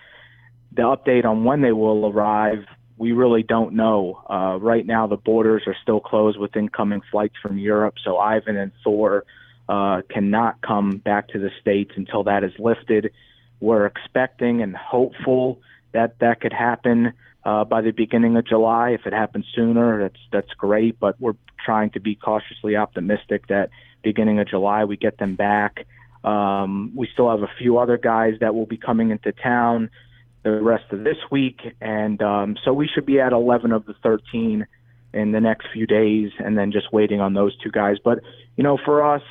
[0.72, 2.66] the update on when they will arrive,
[2.98, 4.24] we really don't know.
[4.28, 8.58] Uh, right now, the borders are still closed with incoming flights from Europe, so Ivan
[8.58, 9.24] and Thor
[9.68, 13.12] uh, cannot come back to the states until that is lifted.
[13.60, 15.62] We're expecting and hopeful
[15.92, 17.14] that that could happen
[17.50, 18.92] uh, by the beginning of July.
[18.92, 21.00] If it happens sooner, that's that's great.
[21.00, 23.72] But we're trying to be cautiously optimistic that
[24.04, 25.88] beginning of July, we get them back.
[26.24, 29.90] Um, we still have a few other guys that will be coming into town
[30.44, 33.96] the rest of this week, and um, so we should be at 11 of the
[34.04, 34.68] 13
[35.14, 37.98] in the next few days, and then just waiting on those two guys.
[38.04, 38.20] But
[38.58, 39.24] you know, for us,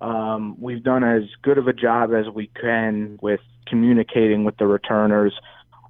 [0.00, 4.66] um, we've done as good of a job as we can with communicating with the
[4.66, 5.34] returners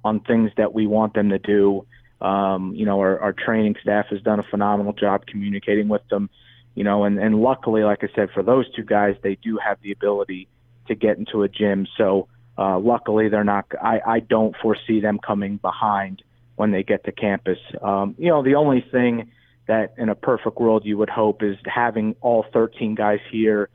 [0.03, 1.85] on things that we want them to do.
[2.21, 6.29] Um, you know, our, our training staff has done a phenomenal job communicating with them.
[6.75, 9.79] You know, and, and luckily, like I said, for those two guys, they do have
[9.81, 10.47] the ability
[10.87, 11.87] to get into a gym.
[11.97, 13.65] So uh, luckily, they're not.
[13.81, 16.23] I, I don't foresee them coming behind
[16.55, 17.59] when they get to campus.
[17.81, 19.31] Um, you know, the only thing
[19.67, 23.69] that in a perfect world you would hope is having all 13 guys here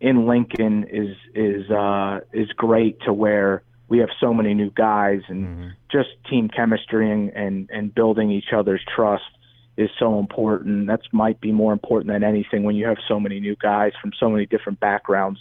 [0.00, 5.20] in Lincoln is is uh, is great to where we have so many new guys
[5.28, 5.68] and mm-hmm.
[5.90, 9.24] just team chemistry and, and and building each other's trust
[9.76, 10.86] is so important.
[10.86, 14.12] That's might be more important than anything when you have so many new guys from
[14.18, 15.40] so many different backgrounds.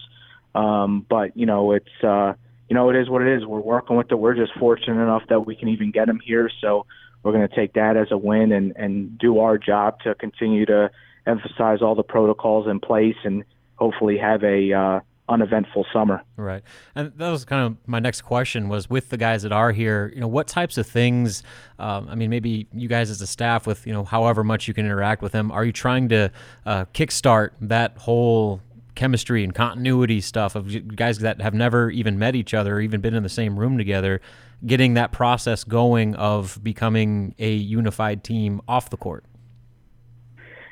[0.55, 2.33] Um, but you know, it's uh,
[2.67, 3.45] you know, it is what it is.
[3.45, 4.15] We're working with it.
[4.15, 6.49] We're just fortunate enough that we can even get them here.
[6.59, 6.87] So
[7.21, 10.65] we're going to take that as a win and and do our job to continue
[10.65, 10.89] to
[11.27, 13.43] emphasize all the protocols in place and
[13.75, 16.21] hopefully have a uh, uneventful summer.
[16.35, 16.63] Right,
[16.95, 20.11] and that was kind of my next question was with the guys that are here.
[20.13, 21.43] You know, what types of things?
[21.77, 24.73] Um, I mean, maybe you guys as a staff, with you know, however much you
[24.73, 26.31] can interact with them, are you trying to
[26.65, 28.61] uh, kickstart that whole
[28.95, 32.99] chemistry and continuity stuff of guys that have never even met each other or even
[32.99, 34.19] been in the same room together,
[34.65, 39.23] getting that process going of becoming a unified team off the court?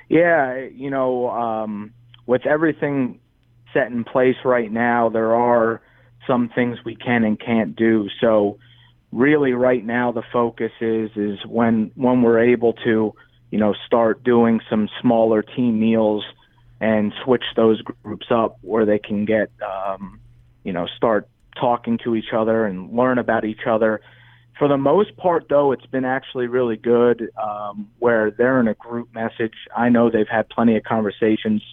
[0.09, 1.29] Yeah, you know.
[1.29, 1.93] Um,
[2.27, 3.19] with everything
[3.73, 5.81] set in place right now, there are
[6.25, 8.09] some things we can and can't do.
[8.19, 8.59] So
[9.11, 13.13] really right now the focus is is when when we're able to,
[13.51, 16.25] you know, start doing some smaller team meals
[16.79, 20.19] and switch those groups up where they can get um,
[20.63, 24.01] you know, start talking to each other and learn about each other.
[24.59, 28.73] For the most part, though, it's been actually really good um, where they're in a
[28.73, 29.53] group message.
[29.75, 31.63] I know they've had plenty of conversations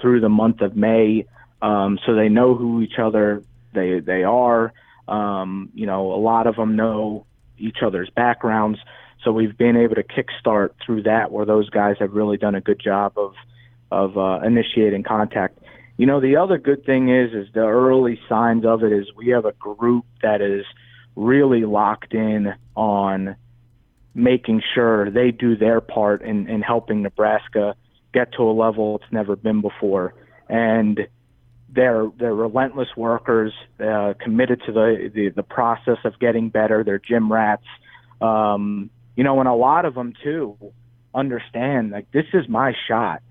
[0.00, 1.26] through the month of May,
[1.62, 4.72] um, so they know who each other they they are.
[5.08, 7.24] Um, you know, a lot of them know
[7.58, 8.78] each other's backgrounds,
[9.24, 12.60] so we've been able to kickstart through that, where those guys have really done a
[12.60, 13.34] good job of
[13.90, 15.58] of uh, initiating contact.
[15.96, 19.28] You know, the other good thing is is the early signs of it is we
[19.28, 20.64] have a group that is
[21.14, 23.36] really locked in on
[24.14, 27.74] making sure they do their part in, in helping Nebraska
[28.12, 30.14] get to a level it's never been before.
[30.48, 31.06] And
[31.74, 36.84] they're they're relentless workers, uh, committed to the, the the process of getting better.
[36.84, 37.64] They're gym rats,
[38.20, 40.56] um, you know, and a lot of them too
[41.14, 43.22] understand like this is my shot,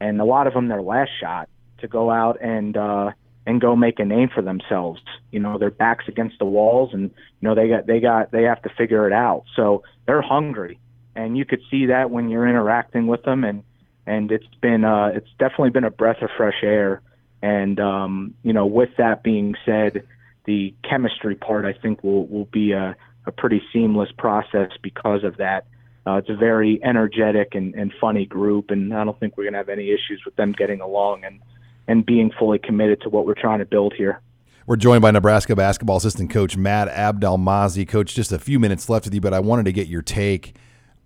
[0.00, 3.10] and a lot of them their last shot to go out and uh,
[3.46, 5.00] and go make a name for themselves.
[5.30, 8.44] You know, their backs against the walls, and you know they got they got they
[8.44, 9.44] have to figure it out.
[9.54, 10.78] So they're hungry,
[11.14, 13.62] and you could see that when you're interacting with them and
[14.06, 17.02] and it's been uh, it's definitely been a breath of fresh air.
[17.42, 20.06] And um, you know, with that being said,
[20.46, 22.96] the chemistry part I think will will be a,
[23.26, 25.66] a pretty seamless process because of that.
[26.06, 29.54] Uh, it's a very energetic and, and funny group, and I don't think we're going
[29.54, 31.40] to have any issues with them getting along and
[31.88, 34.20] and being fully committed to what we're trying to build here.
[34.66, 37.86] We're joined by Nebraska basketball assistant coach Matt Abdelmassih.
[37.86, 40.56] Coach, just a few minutes left with you, but I wanted to get your take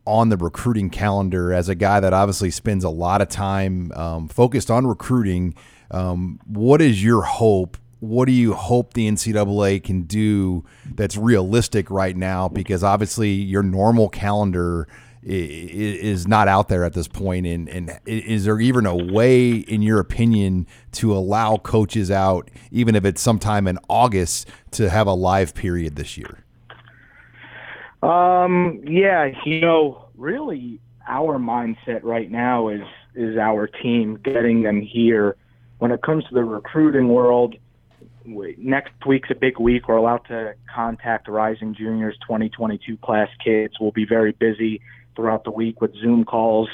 [0.06, 4.28] on the recruiting calendar as a guy that obviously spends a lot of time um,
[4.28, 5.54] focused on recruiting.
[5.90, 7.76] Um, what is your hope?
[8.00, 12.48] What do you hope the NCAA can do that's realistic right now?
[12.48, 14.88] Because obviously, your normal calendar
[15.22, 17.46] is not out there at this point.
[17.46, 22.94] And, and is there even a way, in your opinion, to allow coaches out, even
[22.94, 26.44] if it's sometime in August, to have a live period this year?
[28.02, 32.82] Um, yeah, you know, really our mindset right now is
[33.14, 35.36] is our team getting them here.
[35.80, 37.56] When it comes to the recruiting world,
[38.26, 39.88] next week's a big week.
[39.88, 43.80] We're allowed to contact Rising Juniors 2022 class kids.
[43.80, 44.82] We'll be very busy
[45.16, 46.68] throughout the week with Zoom calls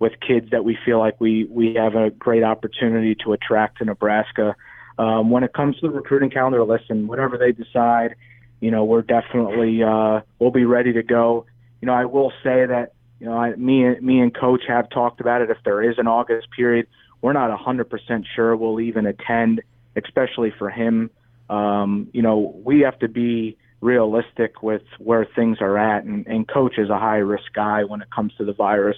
[0.00, 3.84] with kids that we feel like we we have a great opportunity to attract to
[3.84, 4.56] Nebraska.
[4.98, 8.16] Um, when it comes to the recruiting calendar, listen, whatever they decide,
[8.58, 11.46] you know, we're definitely uh, we'll be ready to go.
[11.80, 15.20] You know, I will say that you know, I, me me and coach have talked
[15.20, 15.50] about it.
[15.50, 16.88] If there is an August period,
[17.20, 19.62] we're not 100% sure we'll even attend,
[19.96, 21.10] especially for him.
[21.50, 26.48] Um, you know, we have to be realistic with where things are at, and, and
[26.48, 28.96] coach is a high risk guy when it comes to the virus,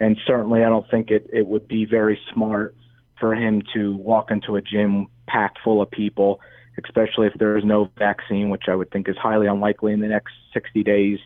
[0.00, 2.74] and certainly I don't think it it would be very smart
[3.18, 6.40] for him to walk into a gym packed full of people,
[6.84, 10.06] especially if there is no vaccine, which I would think is highly unlikely in the
[10.06, 11.18] next 60 days.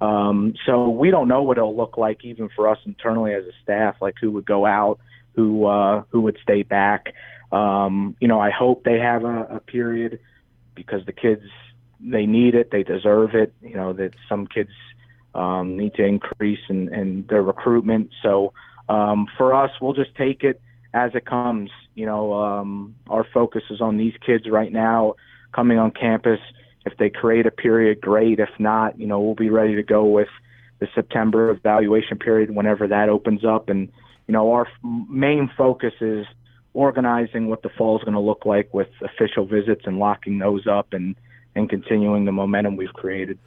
[0.00, 3.52] Um, so we don't know what it'll look like, even for us internally as a
[3.62, 4.98] staff, like who would go out,
[5.40, 7.14] who uh, who would stay back.
[7.50, 10.20] Um, you know, I hope they have a, a period
[10.74, 11.42] because the kids
[11.98, 13.54] they need it, they deserve it.
[13.62, 14.70] You know that some kids
[15.34, 18.10] um, need to increase in, in their recruitment.
[18.22, 18.52] So
[18.88, 20.60] um, for us, we'll just take it
[20.92, 21.70] as it comes.
[21.94, 25.14] You know, um, our focus is on these kids right now
[25.52, 26.40] coming on campus.
[26.84, 28.40] If they create a period, great.
[28.40, 30.28] If not, you know, we'll be ready to go with
[30.80, 33.68] the September evaluation period whenever that opens up.
[33.68, 33.90] And,
[34.30, 36.24] you know, our main focus is
[36.72, 40.68] organizing what the fall is going to look like with official visits and locking those
[40.68, 41.16] up and,
[41.56, 43.40] and continuing the momentum we've created.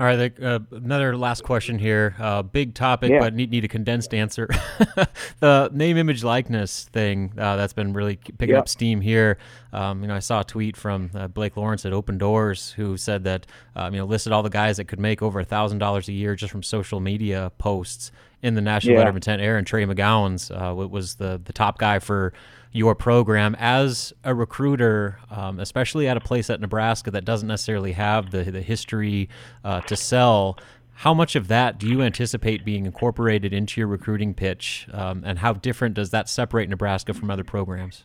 [0.00, 2.14] All right, uh, another last question here.
[2.20, 3.18] Uh, big topic, yeah.
[3.18, 4.46] but need, need a condensed answer.
[5.40, 8.60] the name, image, likeness thing uh, that's been really picking yep.
[8.60, 9.38] up steam here.
[9.72, 13.24] Um, you know, I saw a tweet from uh, Blake Lawrence at Opendorse who said
[13.24, 16.08] that um, you know listed all the guys that could make over a thousand dollars
[16.08, 18.98] a year just from social media posts in the national yeah.
[18.98, 19.58] letter of intent era.
[19.58, 22.32] And Trey McGowens uh, was the the top guy for
[22.72, 27.92] your program as a recruiter, um, especially at a place at Nebraska that doesn't necessarily
[27.92, 29.28] have the the history
[29.64, 30.58] uh, to sell.
[30.92, 35.38] How much of that do you anticipate being incorporated into your recruiting pitch, um, and
[35.38, 38.04] how different does that separate Nebraska from other programs?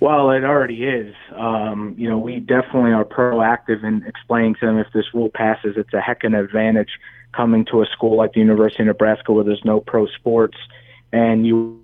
[0.00, 1.14] Well, it already is.
[1.36, 5.74] Um, you know, we definitely are proactive in explaining to them if this rule passes,
[5.76, 6.88] it's a heck of an advantage
[7.36, 10.56] coming to a school like the University of Nebraska where there's no pro sports
[11.12, 11.79] and you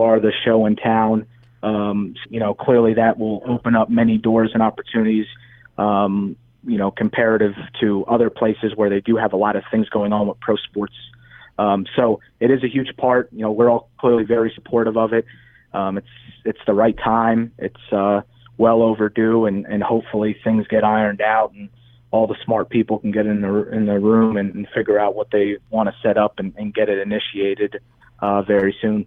[0.00, 1.26] are the show in town.
[1.62, 5.26] Um, you know, clearly that will open up many doors and opportunities.
[5.78, 9.88] Um, you know, comparative to other places where they do have a lot of things
[9.88, 10.94] going on with pro sports.
[11.58, 13.28] Um, so it is a huge part.
[13.32, 15.24] You know, we're all clearly very supportive of it.
[15.72, 16.06] Um, it's
[16.44, 17.52] it's the right time.
[17.58, 18.22] It's uh,
[18.58, 21.68] well overdue, and, and hopefully things get ironed out and
[22.12, 25.16] all the smart people can get in the in the room and, and figure out
[25.16, 27.80] what they want to set up and, and get it initiated
[28.20, 29.06] uh, very soon.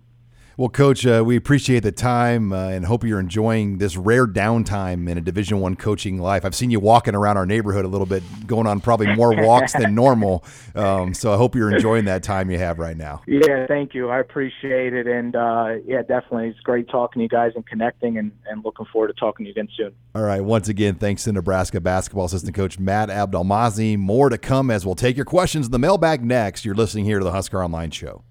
[0.57, 5.09] Well, Coach, uh, we appreciate the time uh, and hope you're enjoying this rare downtime
[5.09, 6.45] in a Division One coaching life.
[6.45, 9.73] I've seen you walking around our neighborhood a little bit, going on probably more walks
[9.73, 10.45] than normal.
[10.73, 13.21] Um, so I hope you're enjoying that time you have right now.
[13.27, 14.09] Yeah, thank you.
[14.09, 18.17] I appreciate it, and uh, yeah, definitely, it's great talking to you guys and connecting,
[18.17, 19.91] and, and looking forward to talking to you again soon.
[20.15, 20.39] All right.
[20.39, 23.97] Once again, thanks to Nebraska basketball assistant coach Matt Abdelmassih.
[23.97, 26.63] More to come as we'll take your questions in the mailbag next.
[26.63, 28.23] You're listening here to the Husker Online Show.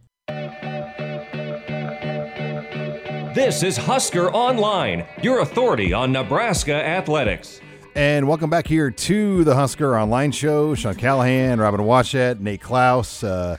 [3.35, 7.61] This is Husker Online, your authority on Nebraska athletics.
[7.97, 10.77] And welcome back here to the Husker Online Show.
[10.77, 13.57] Sean Callahan, Robin Washut, Nate Clouse, uh,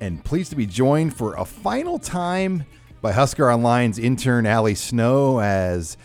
[0.00, 2.64] and pleased to be joined for a final time
[3.00, 5.96] by Husker Online's intern Allie Snow as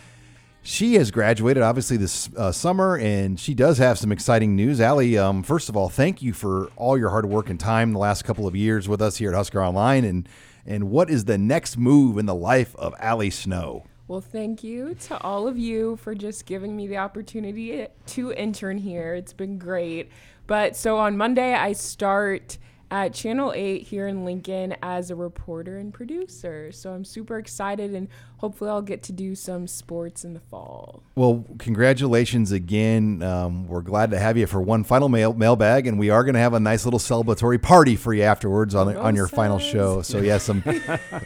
[0.62, 4.80] she has graduated obviously this uh, summer and she does have some exciting news.
[4.80, 7.98] Allie, um, first of all, thank you for all your hard work and time the
[7.98, 10.28] last couple of years with us here at Husker Online and
[10.68, 13.84] and what is the next move in the life of Allie Snow?
[14.06, 18.76] Well, thank you to all of you for just giving me the opportunity to intern
[18.78, 19.14] here.
[19.14, 20.10] It's been great.
[20.46, 22.58] But so on Monday, I start
[22.90, 26.72] at Channel 8 here in Lincoln as a reporter and producer.
[26.72, 31.02] So I'm super excited and hopefully I'll get to do some sports in the fall.
[31.14, 33.22] Well, congratulations again.
[33.22, 36.34] Um, we're glad to have you for one final mail mailbag, and we are going
[36.34, 40.02] to have a nice little celebratory party for you afterwards on, on your final show.
[40.02, 40.62] So, yeah, some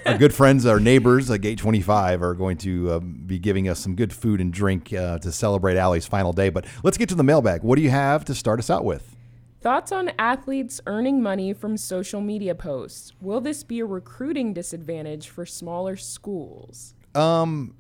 [0.06, 3.78] our good friends, our neighbors at Gate 25 are going to uh, be giving us
[3.78, 6.48] some good food and drink uh, to celebrate Allie's final day.
[6.48, 7.62] But let's get to the mailbag.
[7.62, 9.11] What do you have to start us out with?
[9.62, 13.12] Thoughts on athletes earning money from social media posts?
[13.20, 16.94] Will this be a recruiting disadvantage for smaller schools?
[17.14, 17.76] Um,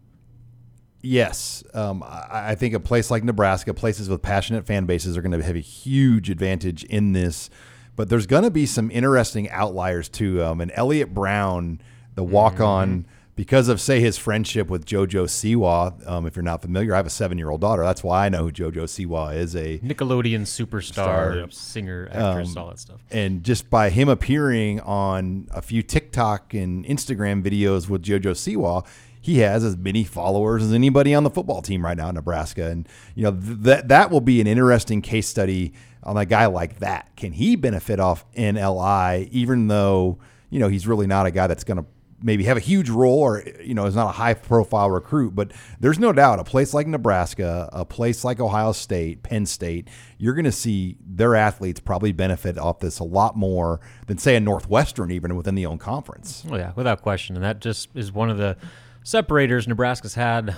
[1.02, 1.64] yes.
[1.74, 5.36] Um, I, I think a place like Nebraska, places with passionate fan bases, are going
[5.36, 7.50] to have a huge advantage in this.
[7.96, 10.40] But there's going to be some interesting outliers too.
[10.40, 11.80] Um, and Elliot Brown,
[12.14, 12.90] the walk on.
[12.90, 16.06] Mm-hmm because of say his friendship with JoJo Siwa.
[16.06, 17.82] Um, if you're not familiar, I have a seven year old daughter.
[17.82, 19.56] That's why I know who JoJo Siwa is.
[19.56, 21.52] A Nickelodeon superstar, yep.
[21.52, 23.00] singer, actress, um, all that stuff.
[23.10, 28.86] And just by him appearing on a few TikTok and Instagram videos with JoJo Siwa.
[29.24, 32.68] He has as many followers as anybody on the football team right now in Nebraska,
[32.68, 36.46] and you know th- that that will be an interesting case study on a guy
[36.46, 37.14] like that.
[37.14, 40.18] Can he benefit off NLI, even though
[40.50, 41.86] you know he's really not a guy that's going to
[42.22, 45.52] maybe have a huge role or you know is not a high profile recruit but
[45.80, 49.88] there's no doubt a place like nebraska a place like ohio state penn state
[50.22, 54.36] you're going to see their athletes probably benefit off this a lot more than say
[54.36, 56.44] a northwestern even within the own conference.
[56.48, 57.34] Well yeah without question.
[57.34, 58.56] And that just is one of the
[59.02, 60.54] separators nebraska's had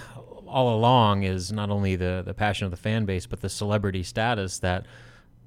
[0.46, 4.02] all along is not only the the passion of the fan base but the celebrity
[4.02, 4.84] status that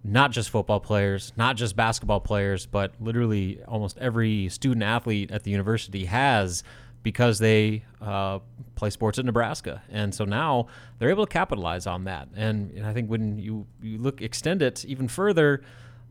[0.07, 5.43] not just football players, not just basketball players, but literally almost every student athlete at
[5.43, 6.63] the university has
[7.03, 8.39] because they uh,
[8.75, 9.81] play sports at Nebraska.
[9.89, 12.29] And so now they're able to capitalize on that.
[12.35, 15.61] And, and I think when you, you look extend it even further,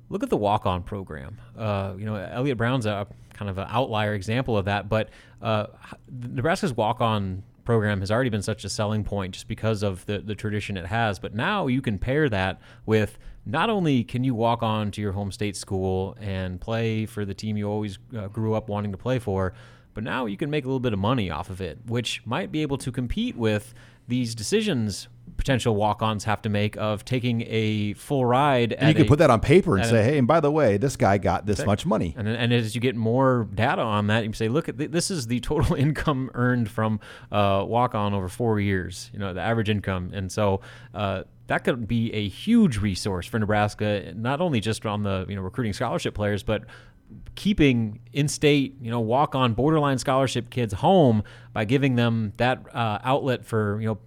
[0.09, 1.39] look at the walk on program.
[1.57, 5.11] Uh, you know, Elliot Brown's a kind of an outlier example of that, but
[5.43, 5.67] uh,
[6.11, 10.21] Nebraska's walk on program has already been such a selling point just because of the,
[10.21, 11.19] the tradition it has.
[11.19, 15.13] But now you can pair that with not only can you walk on to your
[15.13, 18.99] home state school and play for the team you always uh, grew up wanting to
[18.99, 19.55] play for,
[19.95, 22.51] but now you can make a little bit of money off of it, which might
[22.51, 23.73] be able to compete with
[24.09, 28.73] these decisions potential walk-ons have to make of taking a full ride.
[28.73, 30.77] And you can a, put that on paper and say, "Hey, and by the way,
[30.77, 34.25] this guy got this much money." And, and as you get more data on that,
[34.25, 37.01] you say, "Look, at this is the total income earned from
[37.31, 39.11] uh, walk-on over four years.
[39.13, 40.61] You know, the average income." And so
[40.95, 45.37] uh, that could be a huge resource for Nebraska, not only just on the you
[45.37, 46.65] know recruiting scholarship players, but
[47.37, 51.23] keeping in-state, you know, walk-on borderline scholarship kids home
[51.53, 53.99] by giving them that uh, outlet for you know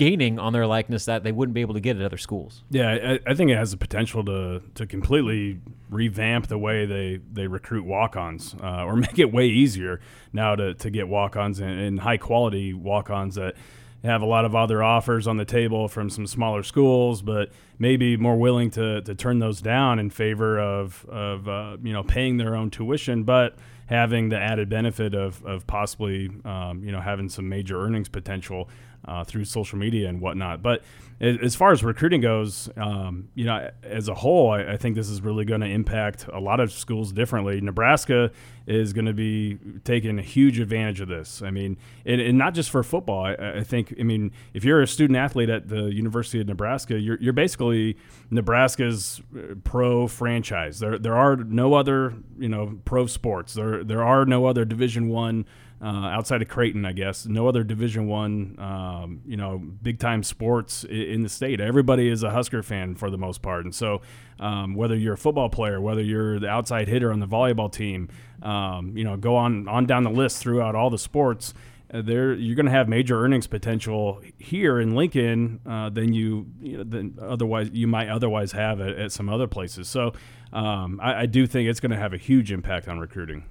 [0.00, 2.64] gaining on their likeness that they wouldn't be able to get at other schools.
[2.70, 7.20] Yeah, I, I, think it has the potential to to completely revamp the way they,
[7.30, 10.00] they recruit walk-ons uh, or make it way easier
[10.32, 13.56] now to, to get walk-ons and, and high quality walk-ons that
[14.02, 18.16] have a lot of other offers on the table from some smaller schools, but maybe
[18.16, 22.38] more willing to, to turn those down in favor of, of uh, you know paying
[22.38, 27.28] their own tuition, but having the added benefit of, of possibly um, you know having
[27.28, 28.70] some major earnings potential
[29.04, 30.62] uh, through social media and whatnot.
[30.62, 30.82] But
[31.20, 35.10] as far as recruiting goes, um, you know, as a whole, I, I think this
[35.10, 37.60] is really going to impact a lot of schools differently.
[37.60, 38.30] Nebraska
[38.66, 41.42] is going to be taking a huge advantage of this.
[41.42, 41.76] I mean,
[42.06, 43.24] and, and not just for football.
[43.24, 46.98] I, I, think, I mean, if you're a student athlete at the University of Nebraska,
[46.98, 47.98] you're, you're basically
[48.30, 50.78] Nebraska's uh, pro franchise.
[50.78, 53.52] There, there are no other, you know, pro sports.
[53.52, 55.44] There, there are no other Division One
[55.82, 57.26] uh, outside of Creighton, I guess.
[57.26, 61.60] No other Division One, um, you know, big time sports in, the state.
[61.60, 64.02] Everybody is a Husker fan for the most part, and so
[64.38, 68.08] um, whether you're a football player, whether you're the outside hitter on the volleyball team,
[68.42, 71.54] um, you know, go on on down the list throughout all the sports.
[71.92, 76.46] Uh, there, you're going to have major earnings potential here in Lincoln uh, than you,
[76.60, 79.88] you know, than otherwise you might otherwise have at, at some other places.
[79.88, 80.12] So,
[80.52, 83.44] um, I, I do think it's going to have a huge impact on recruiting.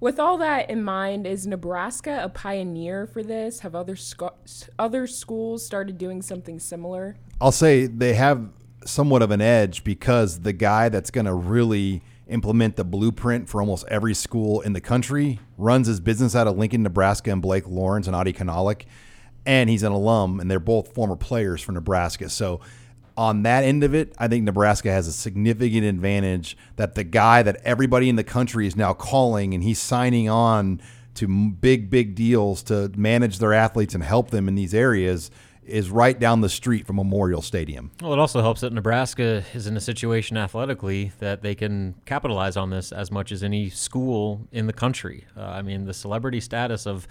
[0.00, 3.60] With all that in mind, is Nebraska a pioneer for this?
[3.60, 4.36] Have other sco-
[4.78, 7.16] other schools started doing something similar?
[7.40, 8.48] I'll say they have
[8.84, 13.60] somewhat of an edge because the guy that's going to really implement the blueprint for
[13.60, 17.66] almost every school in the country runs his business out of Lincoln, Nebraska, and Blake
[17.66, 18.84] Lawrence and Adi Kanalik,
[19.46, 22.28] and he's an alum, and they're both former players for Nebraska.
[22.28, 22.60] So
[23.18, 27.42] on that end of it, I think Nebraska has a significant advantage that the guy
[27.42, 30.80] that everybody in the country is now calling and he's signing on
[31.14, 35.32] to big, big deals to manage their athletes and help them in these areas
[35.64, 37.90] is right down the street from Memorial Stadium.
[38.00, 42.56] Well, it also helps that Nebraska is in a situation athletically that they can capitalize
[42.56, 45.26] on this as much as any school in the country.
[45.36, 47.08] Uh, I mean, the celebrity status of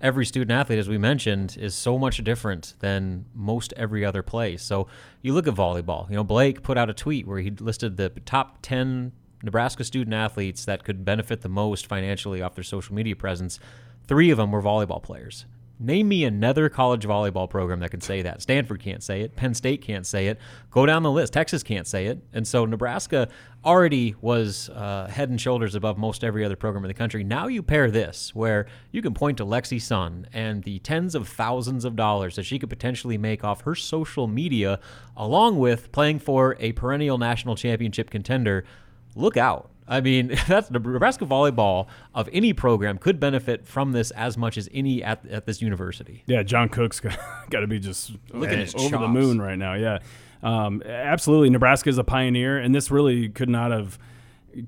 [0.00, 4.62] every student athlete, as we mentioned, is so much different than most every other place.
[4.62, 4.86] So
[5.22, 6.08] you look at volleyball.
[6.08, 10.14] You know, Blake put out a tweet where he listed the top 10 Nebraska student
[10.14, 13.58] athletes that could benefit the most financially off their social media presence.
[14.06, 15.46] Three of them were volleyball players.
[15.82, 18.42] Name me another college volleyball program that can say that.
[18.42, 19.34] Stanford can't say it.
[19.34, 20.38] Penn State can't say it.
[20.70, 21.32] Go down the list.
[21.32, 22.18] Texas can't say it.
[22.34, 23.28] And so Nebraska
[23.64, 27.24] already was uh, head and shoulders above most every other program in the country.
[27.24, 31.26] Now you pair this, where you can point to Lexi Sun and the tens of
[31.26, 34.80] thousands of dollars that she could potentially make off her social media,
[35.16, 38.64] along with playing for a perennial national championship contender.
[39.14, 39.70] Look out.
[39.90, 44.68] I mean, that's Nebraska volleyball of any program could benefit from this as much as
[44.72, 46.22] any at, at this university.
[46.26, 47.18] Yeah, John Cook's got,
[47.50, 48.90] got to be just Look over chops.
[48.90, 49.74] the moon right now.
[49.74, 49.98] Yeah,
[50.42, 51.50] um, absolutely.
[51.50, 53.98] Nebraska is a pioneer, and this really could not have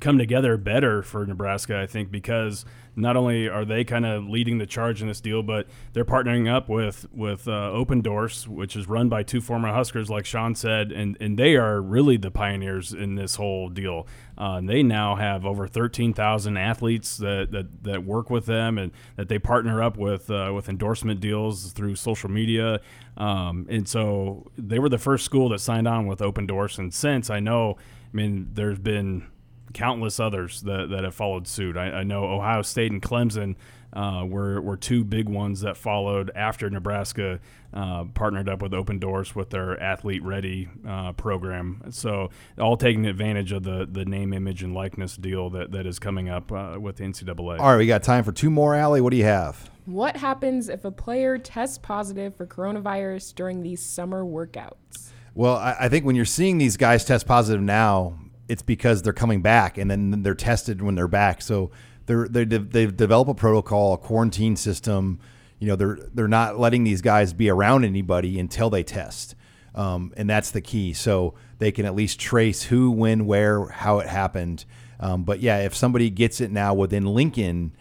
[0.01, 2.65] come together better for Nebraska, I think, because
[2.95, 6.53] not only are they kind of leading the charge in this deal, but they're partnering
[6.53, 10.93] up with with uh, Opendorse, which is run by two former Huskers, like Sean said,
[10.93, 14.07] and and they are really the pioneers in this whole deal.
[14.37, 19.29] Uh, they now have over 13,000 athletes that, that, that work with them and that
[19.29, 22.81] they partner up with uh, with endorsement deals through social media.
[23.17, 26.79] Um, and so they were the first school that signed on with Opendorse.
[26.79, 27.77] And since I know,
[28.13, 29.27] I mean, there's been
[29.73, 31.77] countless others that, that have followed suit.
[31.77, 33.57] I, I know Ohio State and Clemson
[33.93, 37.41] uh, were, were two big ones that followed after Nebraska
[37.75, 41.83] uh, partnered up with Opendorse with their Athlete Ready uh, program.
[41.91, 45.99] So, all taking advantage of the, the name, image, and likeness deal that, that is
[45.99, 47.61] coming up uh, with the NCAA.
[47.61, 49.01] All right, we got time for two more, Allie.
[49.01, 49.71] What do you have?
[49.85, 55.11] What happens if a player tests positive for coronavirus during these summer workouts?
[55.35, 58.19] Well, I, I think when you're seeing these guys test positive now,
[58.49, 61.43] it's because they're coming back and then they're tested when they're back.
[61.43, 61.71] So
[62.07, 65.21] they're, they they've developed a protocol, a quarantine system.
[65.59, 69.37] You know, they're they're not letting these guys be around anybody until they test,
[69.75, 70.93] um, and that's the key.
[70.93, 74.65] So they can at least trace who, when, where, how it happened.
[74.99, 77.73] Um, but yeah, if somebody gets it now within Lincoln,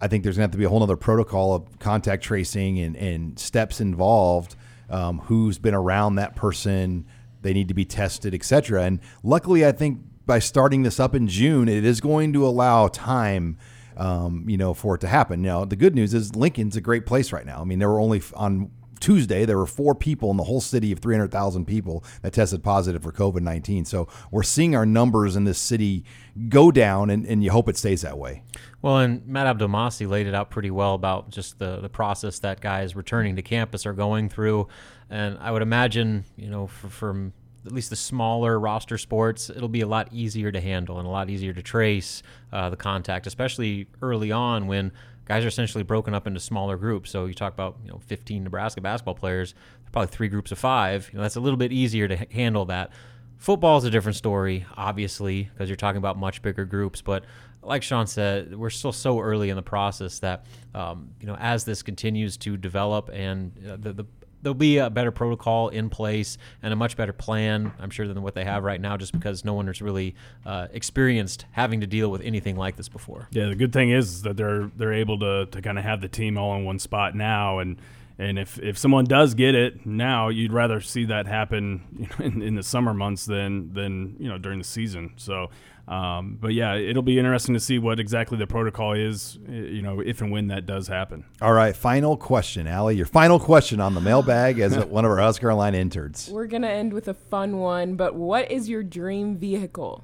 [0.00, 2.78] I think there's going to have to be a whole other protocol of contact tracing
[2.78, 4.54] and, and steps involved.
[4.88, 7.06] Um, who's been around that person?
[7.42, 8.82] They need to be tested, etc.
[8.82, 12.88] And luckily, I think by starting this up in June, it is going to allow
[12.88, 13.56] time,
[13.96, 15.40] um, you know, for it to happen.
[15.42, 17.60] Now, the good news is Lincoln's a great place right now.
[17.60, 18.70] I mean, there were only on
[19.06, 23.04] Tuesday, there were four people in the whole city of 300,000 people that tested positive
[23.04, 23.84] for COVID 19.
[23.84, 26.04] So we're seeing our numbers in this city
[26.48, 28.42] go down, and, and you hope it stays that way.
[28.82, 32.60] Well, and Matt Abdelmassih laid it out pretty well about just the, the process that
[32.60, 34.66] guys returning to campus are going through.
[35.08, 37.32] And I would imagine, you know, for, from
[37.64, 41.10] at least the smaller roster sports, it'll be a lot easier to handle and a
[41.12, 44.90] lot easier to trace uh, the contact, especially early on when
[45.26, 47.10] guys are essentially broken up into smaller groups.
[47.10, 49.54] So you talk about you know 15 Nebraska basketball players,
[49.92, 51.08] probably three groups of five.
[51.12, 52.90] You know, that's a little bit easier to h- handle that.
[53.36, 57.02] Football is a different story, obviously, because you're talking about much bigger groups.
[57.02, 57.24] But
[57.62, 61.64] like Sean said, we're still so early in the process that um, you know as
[61.64, 64.04] this continues to develop and uh, the, the
[64.46, 68.22] there'll be a better protocol in place and a much better plan, I'm sure, than
[68.22, 71.86] what they have right now, just because no one has really uh, experienced having to
[71.88, 73.26] deal with anything like this before.
[73.32, 76.06] Yeah, the good thing is that they're they're able to, to kind of have the
[76.06, 77.80] team all in one spot now, and
[78.20, 82.24] and if, if someone does get it now, you'd rather see that happen you know,
[82.24, 85.14] in, in the summer months than than you know during the season.
[85.16, 85.50] So
[85.88, 90.00] um, but yeah, it'll be interesting to see what exactly the protocol is, you know,
[90.00, 91.24] if and when that does happen.
[91.40, 92.96] All right, final question, Allie.
[92.96, 96.28] Your final question on the mailbag as one of our Husker Online interns.
[96.28, 100.02] We're gonna end with a fun one, but what is your dream vehicle?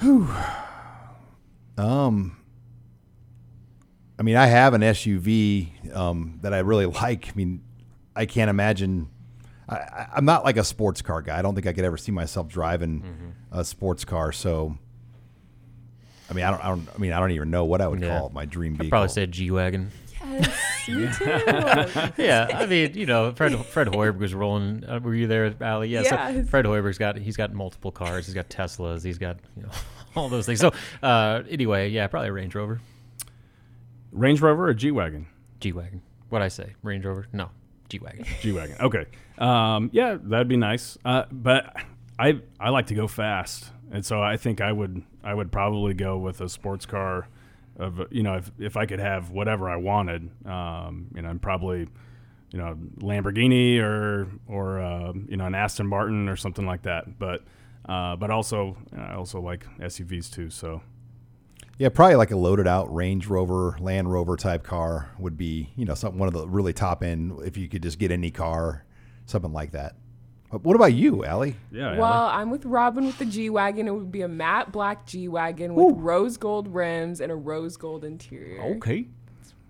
[0.00, 0.28] Whew.
[1.78, 2.36] Um.
[4.18, 7.28] I mean, I have an SUV um, that I really like.
[7.28, 7.62] I mean,
[8.14, 9.08] I can't imagine
[9.72, 11.38] I, am not like a sports car guy.
[11.38, 13.58] I don't think I could ever see myself driving mm-hmm.
[13.58, 14.32] a sports car.
[14.32, 14.76] So,
[16.30, 18.00] I mean, I don't, I don't, I mean, I don't even know what I would
[18.00, 18.18] yeah.
[18.18, 18.86] call my dream vehicle.
[18.86, 19.90] I'd probably say G wagon.
[20.24, 22.22] Yes, me too.
[22.22, 24.84] yeah, I mean, you know, Fred Fred Hoiberg was rolling.
[24.86, 25.88] Uh, were you there, Allie?
[25.88, 26.02] Yeah.
[26.02, 26.32] yeah.
[26.32, 28.26] So Fred Hoiberg's got he's got multiple cars.
[28.26, 29.04] He's got Teslas.
[29.04, 29.70] He's got you know
[30.16, 30.60] all those things.
[30.60, 32.80] So uh, anyway, yeah, probably a Range Rover.
[34.12, 35.26] Range Rover or G wagon?
[35.60, 36.02] G wagon.
[36.28, 36.74] What I say?
[36.82, 37.26] Range Rover?
[37.32, 37.50] No,
[37.92, 38.24] G wagon.
[38.40, 38.76] G wagon.
[38.80, 39.04] Okay.
[39.36, 40.96] Um, yeah, that'd be nice.
[41.04, 41.76] Uh, but
[42.18, 45.92] I I like to go fast, and so I think I would I would probably
[45.92, 47.28] go with a sports car.
[47.76, 51.38] Of you know, if if I could have whatever I wanted, um, you know, I'm
[51.38, 51.86] probably
[52.50, 57.18] you know Lamborghini or or uh, you know an Aston Martin or something like that.
[57.18, 57.44] But
[57.86, 60.48] uh, but also I also like SUVs too.
[60.48, 60.80] So
[61.82, 65.84] yeah, probably like a loaded out Range Rover, Land Rover type car would be, you
[65.84, 67.40] know, something one of the really top end.
[67.44, 68.84] If you could just get any car,
[69.26, 69.96] something like that.
[70.52, 71.56] Uh, what about you, Allie?
[71.72, 71.98] Yeah.
[71.98, 72.34] Well, Allie.
[72.34, 73.88] I'm with Robin with the G wagon.
[73.88, 75.98] It would be a matte black G wagon with Ooh.
[75.98, 78.62] rose gold rims and a rose gold interior.
[78.76, 79.08] Okay.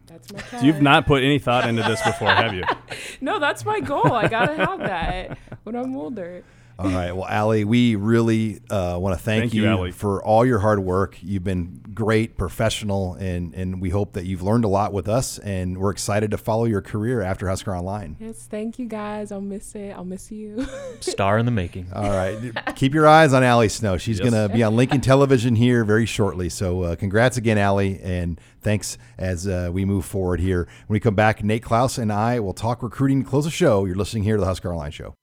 [0.05, 0.61] That's my car.
[0.61, 2.65] So you've not put any thought into this before, have you?
[3.23, 4.13] no, that's my goal.
[4.13, 6.45] I gotta have that when I'm older.
[6.83, 7.13] All right.
[7.13, 10.81] Well, Allie, we really uh, want to thank, thank you, you for all your hard
[10.81, 11.17] work.
[11.23, 15.39] You've been great, professional, and, and we hope that you've learned a lot with us.
[15.39, 18.17] And we're excited to follow your career after Husker Online.
[18.19, 19.31] Yes, thank you guys.
[19.31, 19.91] I'll miss it.
[19.91, 20.67] I'll miss you.
[21.01, 21.89] Star in the making.
[21.95, 22.37] All right.
[22.75, 23.97] Keep your eyes on Allie Snow.
[23.97, 24.29] She's yes.
[24.29, 26.49] going to be on Lincoln Television here very shortly.
[26.49, 28.01] So uh, congrats again, Allie.
[28.03, 30.67] And thanks as uh, we move forward here.
[30.87, 33.85] When we come back, Nate Clouse and I will talk recruiting, to close the show.
[33.85, 35.17] You're listening here to the Husker Online Show.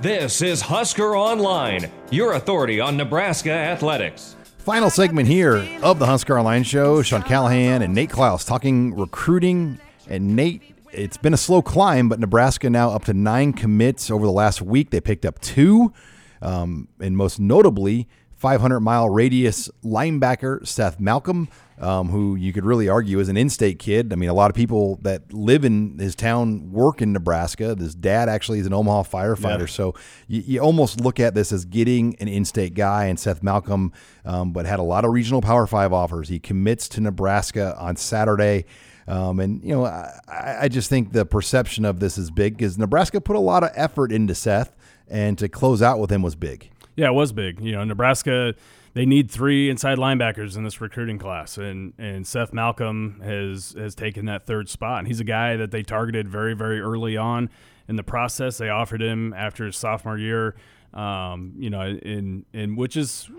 [0.00, 4.34] This is Husker Online, your authority on Nebraska athletics.
[4.56, 7.02] Final segment here of the Husker Online Show.
[7.02, 9.78] Sean Callahan and Nate Clouse talking recruiting.
[10.08, 14.24] And Nate, it's been a slow climb, but Nebraska now up to nine commits over
[14.24, 14.88] the last week.
[14.88, 15.92] They picked up two,
[16.40, 18.08] um, and most notably,
[18.40, 21.46] 500 mile radius linebacker Seth Malcolm,
[21.78, 24.14] um, who you could really argue is an in state kid.
[24.14, 27.76] I mean, a lot of people that live in his town work in Nebraska.
[27.78, 29.60] His dad actually is an Omaha firefighter.
[29.60, 29.66] Yeah.
[29.66, 29.94] So
[30.26, 33.92] you, you, almost look at this as getting an in state guy, and Seth Malcolm,
[34.24, 36.30] um, but had a lot of regional Power Five offers.
[36.30, 38.64] He commits to Nebraska on Saturday.
[39.06, 42.78] Um, and you know, I, I, just think the perception of this is big because
[42.78, 44.74] Nebraska put a lot of effort into Seth,
[45.08, 46.70] and to close out with him was big.
[47.00, 47.60] Yeah, it was big.
[47.60, 48.54] You know, Nebraska
[48.92, 53.94] they need three inside linebackers in this recruiting class, and and Seth Malcolm has has
[53.94, 54.98] taken that third spot.
[54.98, 57.48] And he's a guy that they targeted very very early on
[57.88, 58.58] in the process.
[58.58, 60.56] They offered him after his sophomore year.
[60.92, 63.30] Um, you know, in in which is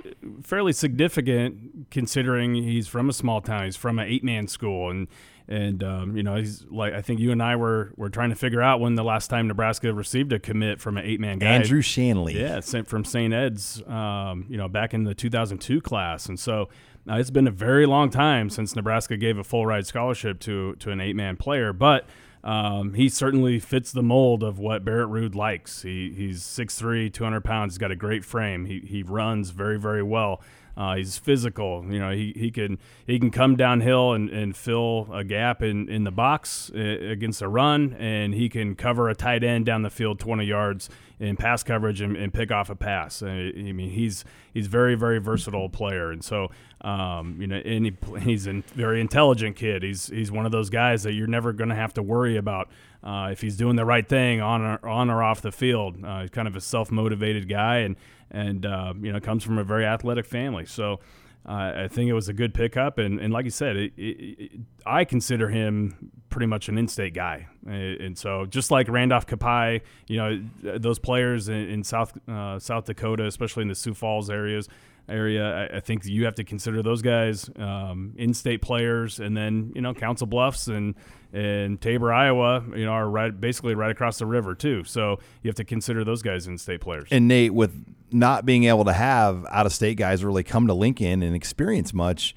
[0.41, 3.65] fairly significant considering he's from a small town.
[3.65, 5.07] He's from an eight man school, and
[5.47, 8.35] and um, you know, he's like I think you and I were were trying to
[8.35, 11.47] figure out when the last time Nebraska received a commit from an eight man guy.
[11.47, 12.39] Andrew Shanley.
[12.39, 13.33] Yeah, sent from St.
[13.33, 13.81] Ed's.
[13.87, 16.69] Um, you know, back in the 2002 class, and so.
[17.09, 20.75] Uh, it's been a very long time since Nebraska gave a full ride scholarship to
[20.75, 22.05] to an eight man player, but
[22.43, 25.83] um, he certainly fits the mold of what Barrett Ruud likes.
[25.83, 27.73] He, he's 6'3", 200 pounds.
[27.73, 28.65] He's got a great frame.
[28.65, 30.41] He, he runs very, very well.
[30.75, 31.85] Uh, he's physical.
[31.89, 35.89] You know, he, he can he can come downhill and, and fill a gap in,
[35.89, 39.81] in the box uh, against a run, and he can cover a tight end down
[39.81, 43.21] the field 20 yards in pass coverage and, and pick off a pass.
[43.21, 46.49] I mean, he's he's very very versatile player, and so
[46.81, 49.83] um, you know, and he, he's a very intelligent kid.
[49.83, 52.69] He's he's one of those guys that you're never going to have to worry about
[53.03, 56.03] uh, if he's doing the right thing on or, on or off the field.
[56.03, 57.95] Uh, he's kind of a self motivated guy, and
[58.31, 60.65] and uh, you know comes from a very athletic family.
[60.65, 60.99] So
[61.47, 64.01] uh, I think it was a good pickup, and, and like you said, it, it,
[64.01, 64.51] it,
[64.85, 70.17] I consider him pretty much an in-state guy, and so just like Randolph Kpai, you
[70.17, 70.43] know,
[70.77, 74.69] those players in, in South uh, South Dakota, especially in the Sioux Falls areas,
[75.09, 75.69] area.
[75.71, 79.81] I, I, think you have to consider those guys um, in-state players, and then you
[79.81, 80.95] know Council Bluffs and
[81.33, 84.83] and Tabor, Iowa, you know, are right basically right across the river too.
[84.83, 87.07] So you have to consider those guys in-state players.
[87.11, 87.73] And Nate, with
[88.11, 92.35] not being able to have out-of-state guys really come to Lincoln and experience much.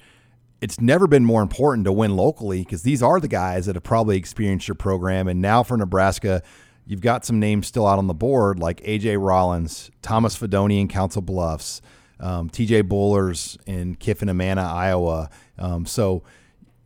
[0.61, 3.83] It's never been more important to win locally because these are the guys that have
[3.83, 5.27] probably experienced your program.
[5.27, 6.41] And now for Nebraska,
[6.85, 10.87] you've got some names still out on the board like AJ Rollins, Thomas Fidone in
[10.87, 11.81] Council Bluffs,
[12.19, 15.29] um, TJ Bollers in Kiffin Amana, Iowa.
[15.57, 16.23] Um, so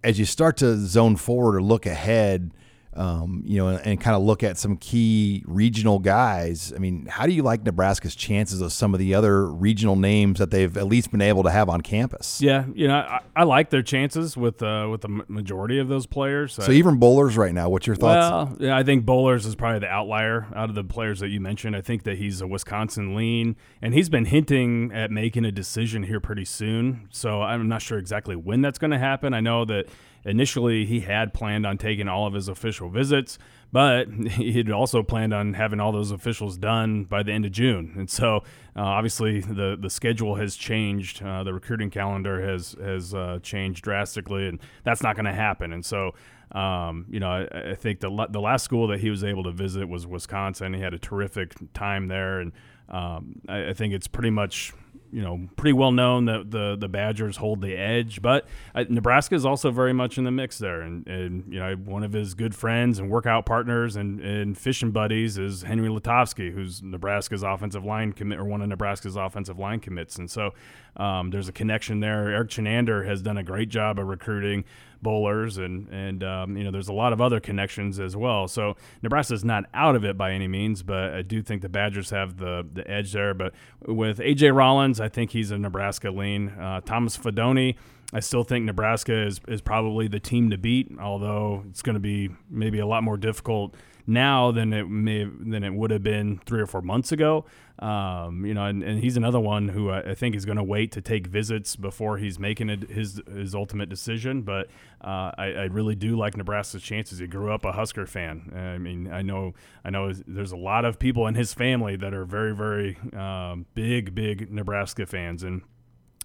[0.04, 2.52] as you start to zone forward or look ahead,
[3.00, 6.74] um, you know, and, and kind of look at some key regional guys.
[6.76, 10.38] I mean, how do you like Nebraska's chances of some of the other regional names
[10.40, 12.42] that they've at least been able to have on campus?
[12.42, 16.06] Yeah, you know, I, I like their chances with uh, with the majority of those
[16.06, 16.56] players.
[16.56, 18.60] So I, even Bollers right now, what's your thoughts?
[18.60, 21.40] Well, yeah, I think Bollers is probably the outlier out of the players that you
[21.40, 21.78] mentioned.
[21.78, 26.04] I think that he's a Wisconsin lean, and he's been hinting at making a decision
[26.04, 27.08] here pretty soon.
[27.12, 29.34] So I'm not sure exactly when that's going to happen.
[29.34, 29.88] I know that
[30.26, 33.38] Initially, he had planned on taking all of his official visits,
[33.72, 37.52] but he had also planned on having all those officials done by the end of
[37.52, 37.94] June.
[37.98, 38.38] And so,
[38.76, 41.22] uh, obviously, the the schedule has changed.
[41.22, 45.74] Uh, the recruiting calendar has has uh, changed drastically, and that's not going to happen.
[45.74, 46.14] And so,
[46.52, 49.52] um, you know, I, I, think the the last school that he was able to
[49.52, 50.74] visit was Wisconsin.
[50.74, 52.52] He had a terrific time there, and
[52.90, 54.74] um, I, I think it's pretty much
[55.12, 59.36] you know pretty well known that the the Badgers hold the edge, but uh, Nebraska
[59.36, 60.82] is also very much in the mix there.
[60.82, 64.92] And, and you know one of his good friends and workout partners and, and fishing
[64.92, 69.80] buddies is Henry Lutovsky, who's Nebraska's offensive line commit or one of Nebraska's offensive line
[69.80, 70.18] commits.
[70.18, 70.54] And so
[70.98, 72.30] um, there's a connection there.
[72.30, 74.66] Erik Chinander has done a great job of recruiting
[75.04, 78.48] Bollers, and and um, you know there's a lot of other connections as well.
[78.48, 82.10] So Nebraska's not out of it by any means, but I do think the Badgers
[82.10, 83.34] have the the edge there.
[83.34, 83.54] But
[83.86, 86.50] with AJ Rollins, I think he's a Nebraska lean.
[86.50, 87.76] Uh, Thomas Fidone.
[88.12, 92.00] I still think Nebraska is, is probably the team to beat, although it's going to
[92.00, 93.76] be maybe a lot more difficult
[94.10, 97.46] now than it may than it would have been three or four months ago.
[97.80, 100.64] Um, you know, and, and, he's another one who I, I think is going to
[100.64, 104.42] wait to take visits before he's making a, his his ultimate decision.
[104.42, 104.68] But
[105.02, 107.20] uh, I, I, really do like Nebraska's chances.
[107.20, 108.52] He grew up a Husker fan.
[108.54, 109.54] I mean, I know
[109.86, 113.66] I know there's a lot of people in his family that are very very um,
[113.76, 115.62] big big Nebraska fans, and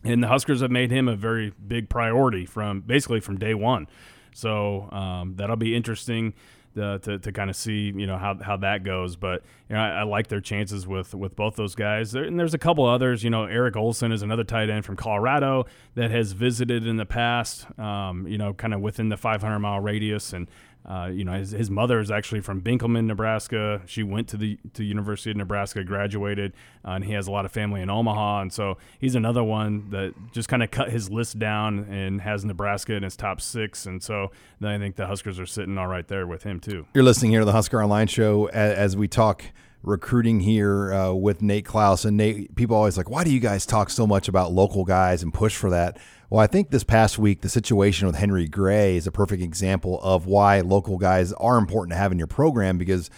[0.03, 3.87] and the Huskers have made him a very big priority from basically from day one.
[4.35, 6.35] So um, that'll be interesting
[6.79, 9.17] uh, to, to kind of see you know how, how that goes.
[9.17, 12.13] But you know, I, I like their chances with with both those guys.
[12.13, 13.25] There, and there's a couple others.
[13.25, 17.07] You know, Eric Olson is another tight end from Colorado that has visited in the
[17.07, 17.67] past.
[17.79, 20.49] Um, you know, kind of within the 500 mile radius, and
[20.87, 23.81] uh, you know, his, his mother is actually from Benkelman, Nebraska.
[23.87, 26.53] She went to the to University of Nebraska, graduated,
[26.85, 28.43] uh, and he has a lot of family in Omaha.
[28.43, 32.45] And so he's another one that just kind of cut his list down and has
[32.45, 33.87] Nebraska in his top six.
[33.87, 34.31] And so
[34.61, 36.87] then I think the Huskers are sitting all right there with him too.
[36.93, 39.45] You're listening here to the Husker Online Show as, as we talk
[39.85, 42.05] recruiting here uh, with Nate Clouse.
[42.05, 45.23] And Nate, people always like, why do you guys talk so much about local guys
[45.23, 45.99] and push for that?
[46.31, 50.01] Well, I think this past week, the situation with Henry Gray is a perfect example
[50.03, 53.11] of why local guys are important to have in your program because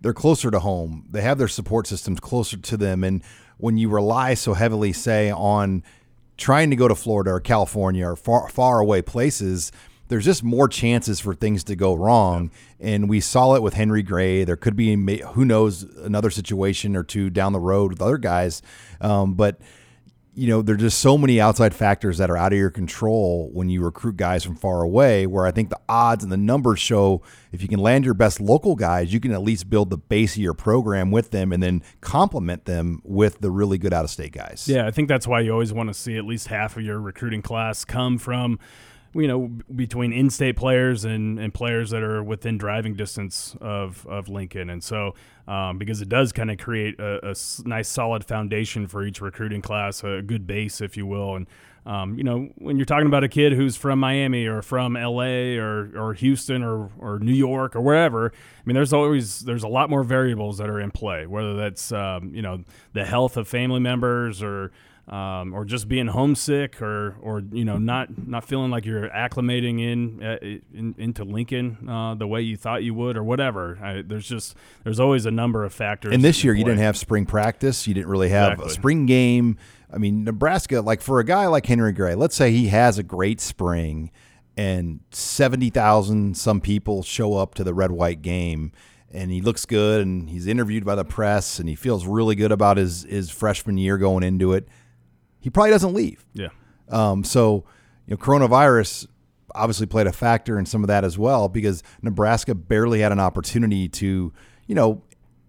[0.00, 1.06] they're closer to home.
[1.10, 3.04] They have their support systems closer to them.
[3.04, 3.22] And
[3.58, 5.82] when you rely so heavily, say, on
[6.36, 9.70] trying to go to Florida or California or far, far away places,
[10.12, 12.50] there's just more chances for things to go wrong.
[12.78, 14.44] And we saw it with Henry Gray.
[14.44, 14.94] There could be,
[15.32, 18.60] who knows, another situation or two down the road with other guys.
[19.00, 19.58] Um, but
[20.34, 23.70] you know, there's just so many outside factors that are out of your control when
[23.70, 25.26] you recruit guys from far away.
[25.26, 28.38] Where I think the odds and the numbers show if you can land your best
[28.38, 31.62] local guys, you can at least build the base of your program with them and
[31.62, 34.68] then complement them with the really good out of state guys.
[34.68, 36.98] Yeah, I think that's why you always want to see at least half of your
[36.98, 38.58] recruiting class come from
[39.14, 44.28] you know, between in-state players and, and players that are within driving distance of, of
[44.28, 44.70] Lincoln.
[44.70, 45.14] And so,
[45.46, 47.34] um, because it does kind of create a, a,
[47.64, 51.36] nice solid foundation for each recruiting class, a good base, if you will.
[51.36, 51.46] And,
[51.84, 55.56] um, you know, when you're talking about a kid who's from Miami or from LA
[55.58, 59.68] or, or Houston or, or New York or wherever, I mean, there's always, there's a
[59.68, 62.62] lot more variables that are in play, whether that's, um, you know,
[62.94, 64.72] the health of family members or,
[65.08, 69.80] um, or just being homesick, or or you know not not feeling like you're acclimating
[69.80, 70.38] in, uh,
[70.72, 73.78] in into Lincoln uh, the way you thought you would, or whatever.
[73.82, 76.14] I, there's just there's always a number of factors.
[76.14, 77.86] And this year, you didn't have spring practice.
[77.86, 78.70] You didn't really have exactly.
[78.70, 79.58] a spring game.
[79.92, 83.02] I mean, Nebraska, like for a guy like Henry Gray, let's say he has a
[83.02, 84.12] great spring,
[84.56, 88.72] and seventy thousand some people show up to the red white game
[89.14, 92.50] and he looks good and he's interviewed by the press and he feels really good
[92.50, 94.66] about his his freshman year going into it
[95.42, 96.24] he probably doesn't leave.
[96.32, 96.48] Yeah.
[96.88, 97.64] Um, so,
[98.06, 99.08] you know, coronavirus
[99.54, 103.20] obviously played a factor in some of that as well because Nebraska barely had an
[103.20, 104.32] opportunity to,
[104.66, 105.02] you know,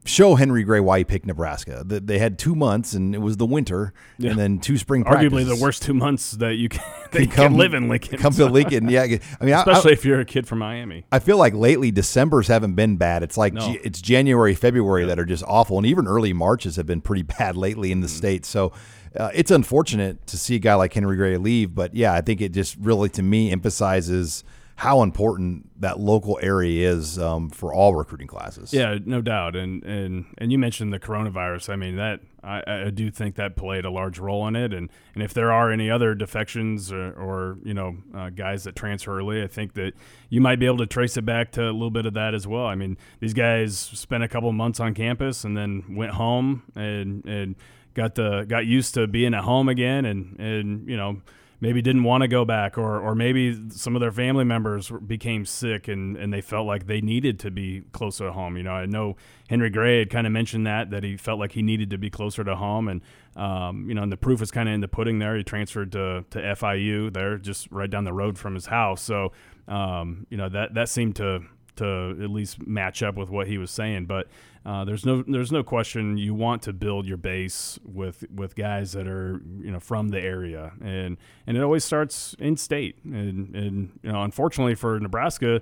[0.06, 1.84] show Henry Gray why he picked Nebraska.
[1.86, 4.32] They had two months, and it was the winter, yeah.
[4.32, 5.04] and then two spring.
[5.04, 5.60] Arguably practices.
[5.60, 8.20] the worst two months that you can, that you come, can live in Lincoln.
[8.20, 9.04] Come to Lincoln, yeah.
[9.04, 11.06] I mean, especially I, if you're a kid from Miami.
[11.12, 13.24] I feel like lately December's haven't been bad.
[13.24, 13.76] It's like no.
[13.84, 15.08] it's January, February yeah.
[15.08, 18.08] that are just awful, and even early Marches have been pretty bad lately in the
[18.08, 18.16] mm-hmm.
[18.16, 18.46] state.
[18.46, 18.72] So.
[19.18, 22.41] Uh, it's unfortunate to see a guy like Henry Gray leave, but yeah, I think
[22.41, 24.43] it just really, to me, emphasizes
[24.76, 28.74] how important that local area is um, for all recruiting classes.
[28.74, 29.55] Yeah, no doubt.
[29.55, 31.70] And and and you mentioned the coronavirus.
[31.70, 34.74] I mean that I, I do think that played a large role in it.
[34.74, 38.76] And and if there are any other defections or, or you know uh, guys that
[38.76, 39.93] transfer early, I think that
[40.30, 42.47] you might be able to trace it back to a little bit of that as
[42.47, 42.66] well.
[42.66, 47.24] I mean these guys spent a couple months on campus and then went home and
[47.26, 47.55] and
[47.94, 51.22] got the got used to being at home again and and you know
[51.62, 55.46] maybe didn't want to go back or or maybe some of their family members became
[55.46, 58.74] sick and and they felt like they needed to be closer to home you know?
[58.74, 59.16] I know
[59.50, 62.10] henry gray had kind of mentioned that that he felt like he needed to be
[62.10, 63.02] closer to home and
[63.36, 65.36] um, you know and the proof is kind of in the pudding there.
[65.36, 69.02] He transferred to to fiu there just right down the road from his house.
[69.02, 69.32] So
[69.68, 71.41] um, you know that that seemed to
[71.76, 74.28] to at least match up with what he was saying but
[74.66, 78.94] uh, there's no there's no question you want to build your base with with guys
[78.94, 83.56] that are you know from the area and and it always starts in state and
[83.56, 85.62] and you know unfortunately for Nebraska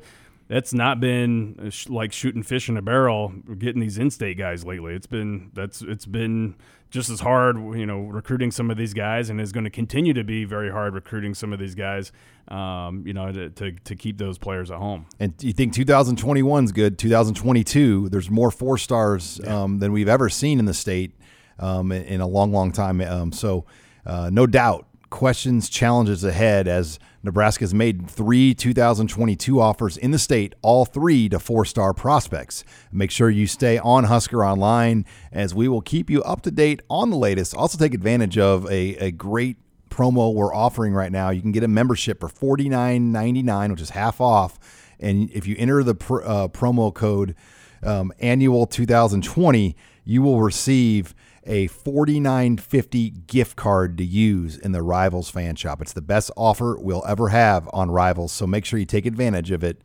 [0.52, 4.94] that's not been uh, like shooting fish in a barrel getting these in-state guys lately.
[4.94, 6.56] It's been that's it's been
[6.92, 10.14] just as hard, you know, recruiting some of these guys, and is going to continue
[10.14, 12.12] to be very hard recruiting some of these guys,
[12.50, 15.06] um, you know, to, to, to, keep those players at home.
[15.20, 17.00] And you think 2021 is good?
[17.00, 19.64] 2022, there's more four stars yeah.
[19.64, 21.18] um, than we've ever seen in the state
[21.60, 23.00] um, in, in, a long, long time.
[23.00, 23.66] Um, so,
[24.06, 30.18] uh, no doubt, questions, challenges ahead as Nebraska has made three 2022 offers in the
[30.18, 32.64] state, all three to four star prospects.
[32.92, 36.82] Make sure you stay on Husker Online as we will keep you up to date
[36.90, 37.56] on the latest.
[37.56, 39.58] Also, take advantage of a, a great
[39.90, 41.30] promo we're offering right now.
[41.30, 44.58] You can get a membership for $49.99, which is half off.
[45.00, 47.36] And if you enter the pr- uh, promo code
[47.84, 51.14] um, annual 2020, you will receive
[51.46, 55.82] a $49.50 gift card to use in the Rivals fan shop.
[55.82, 59.52] It's the best offer we'll ever have on Rivals, so make sure you take advantage
[59.52, 59.82] of it.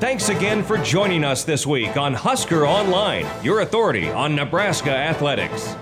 [0.00, 5.74] Thanks again for joining us this week on Husker Online, your authority on Nebraska athletics.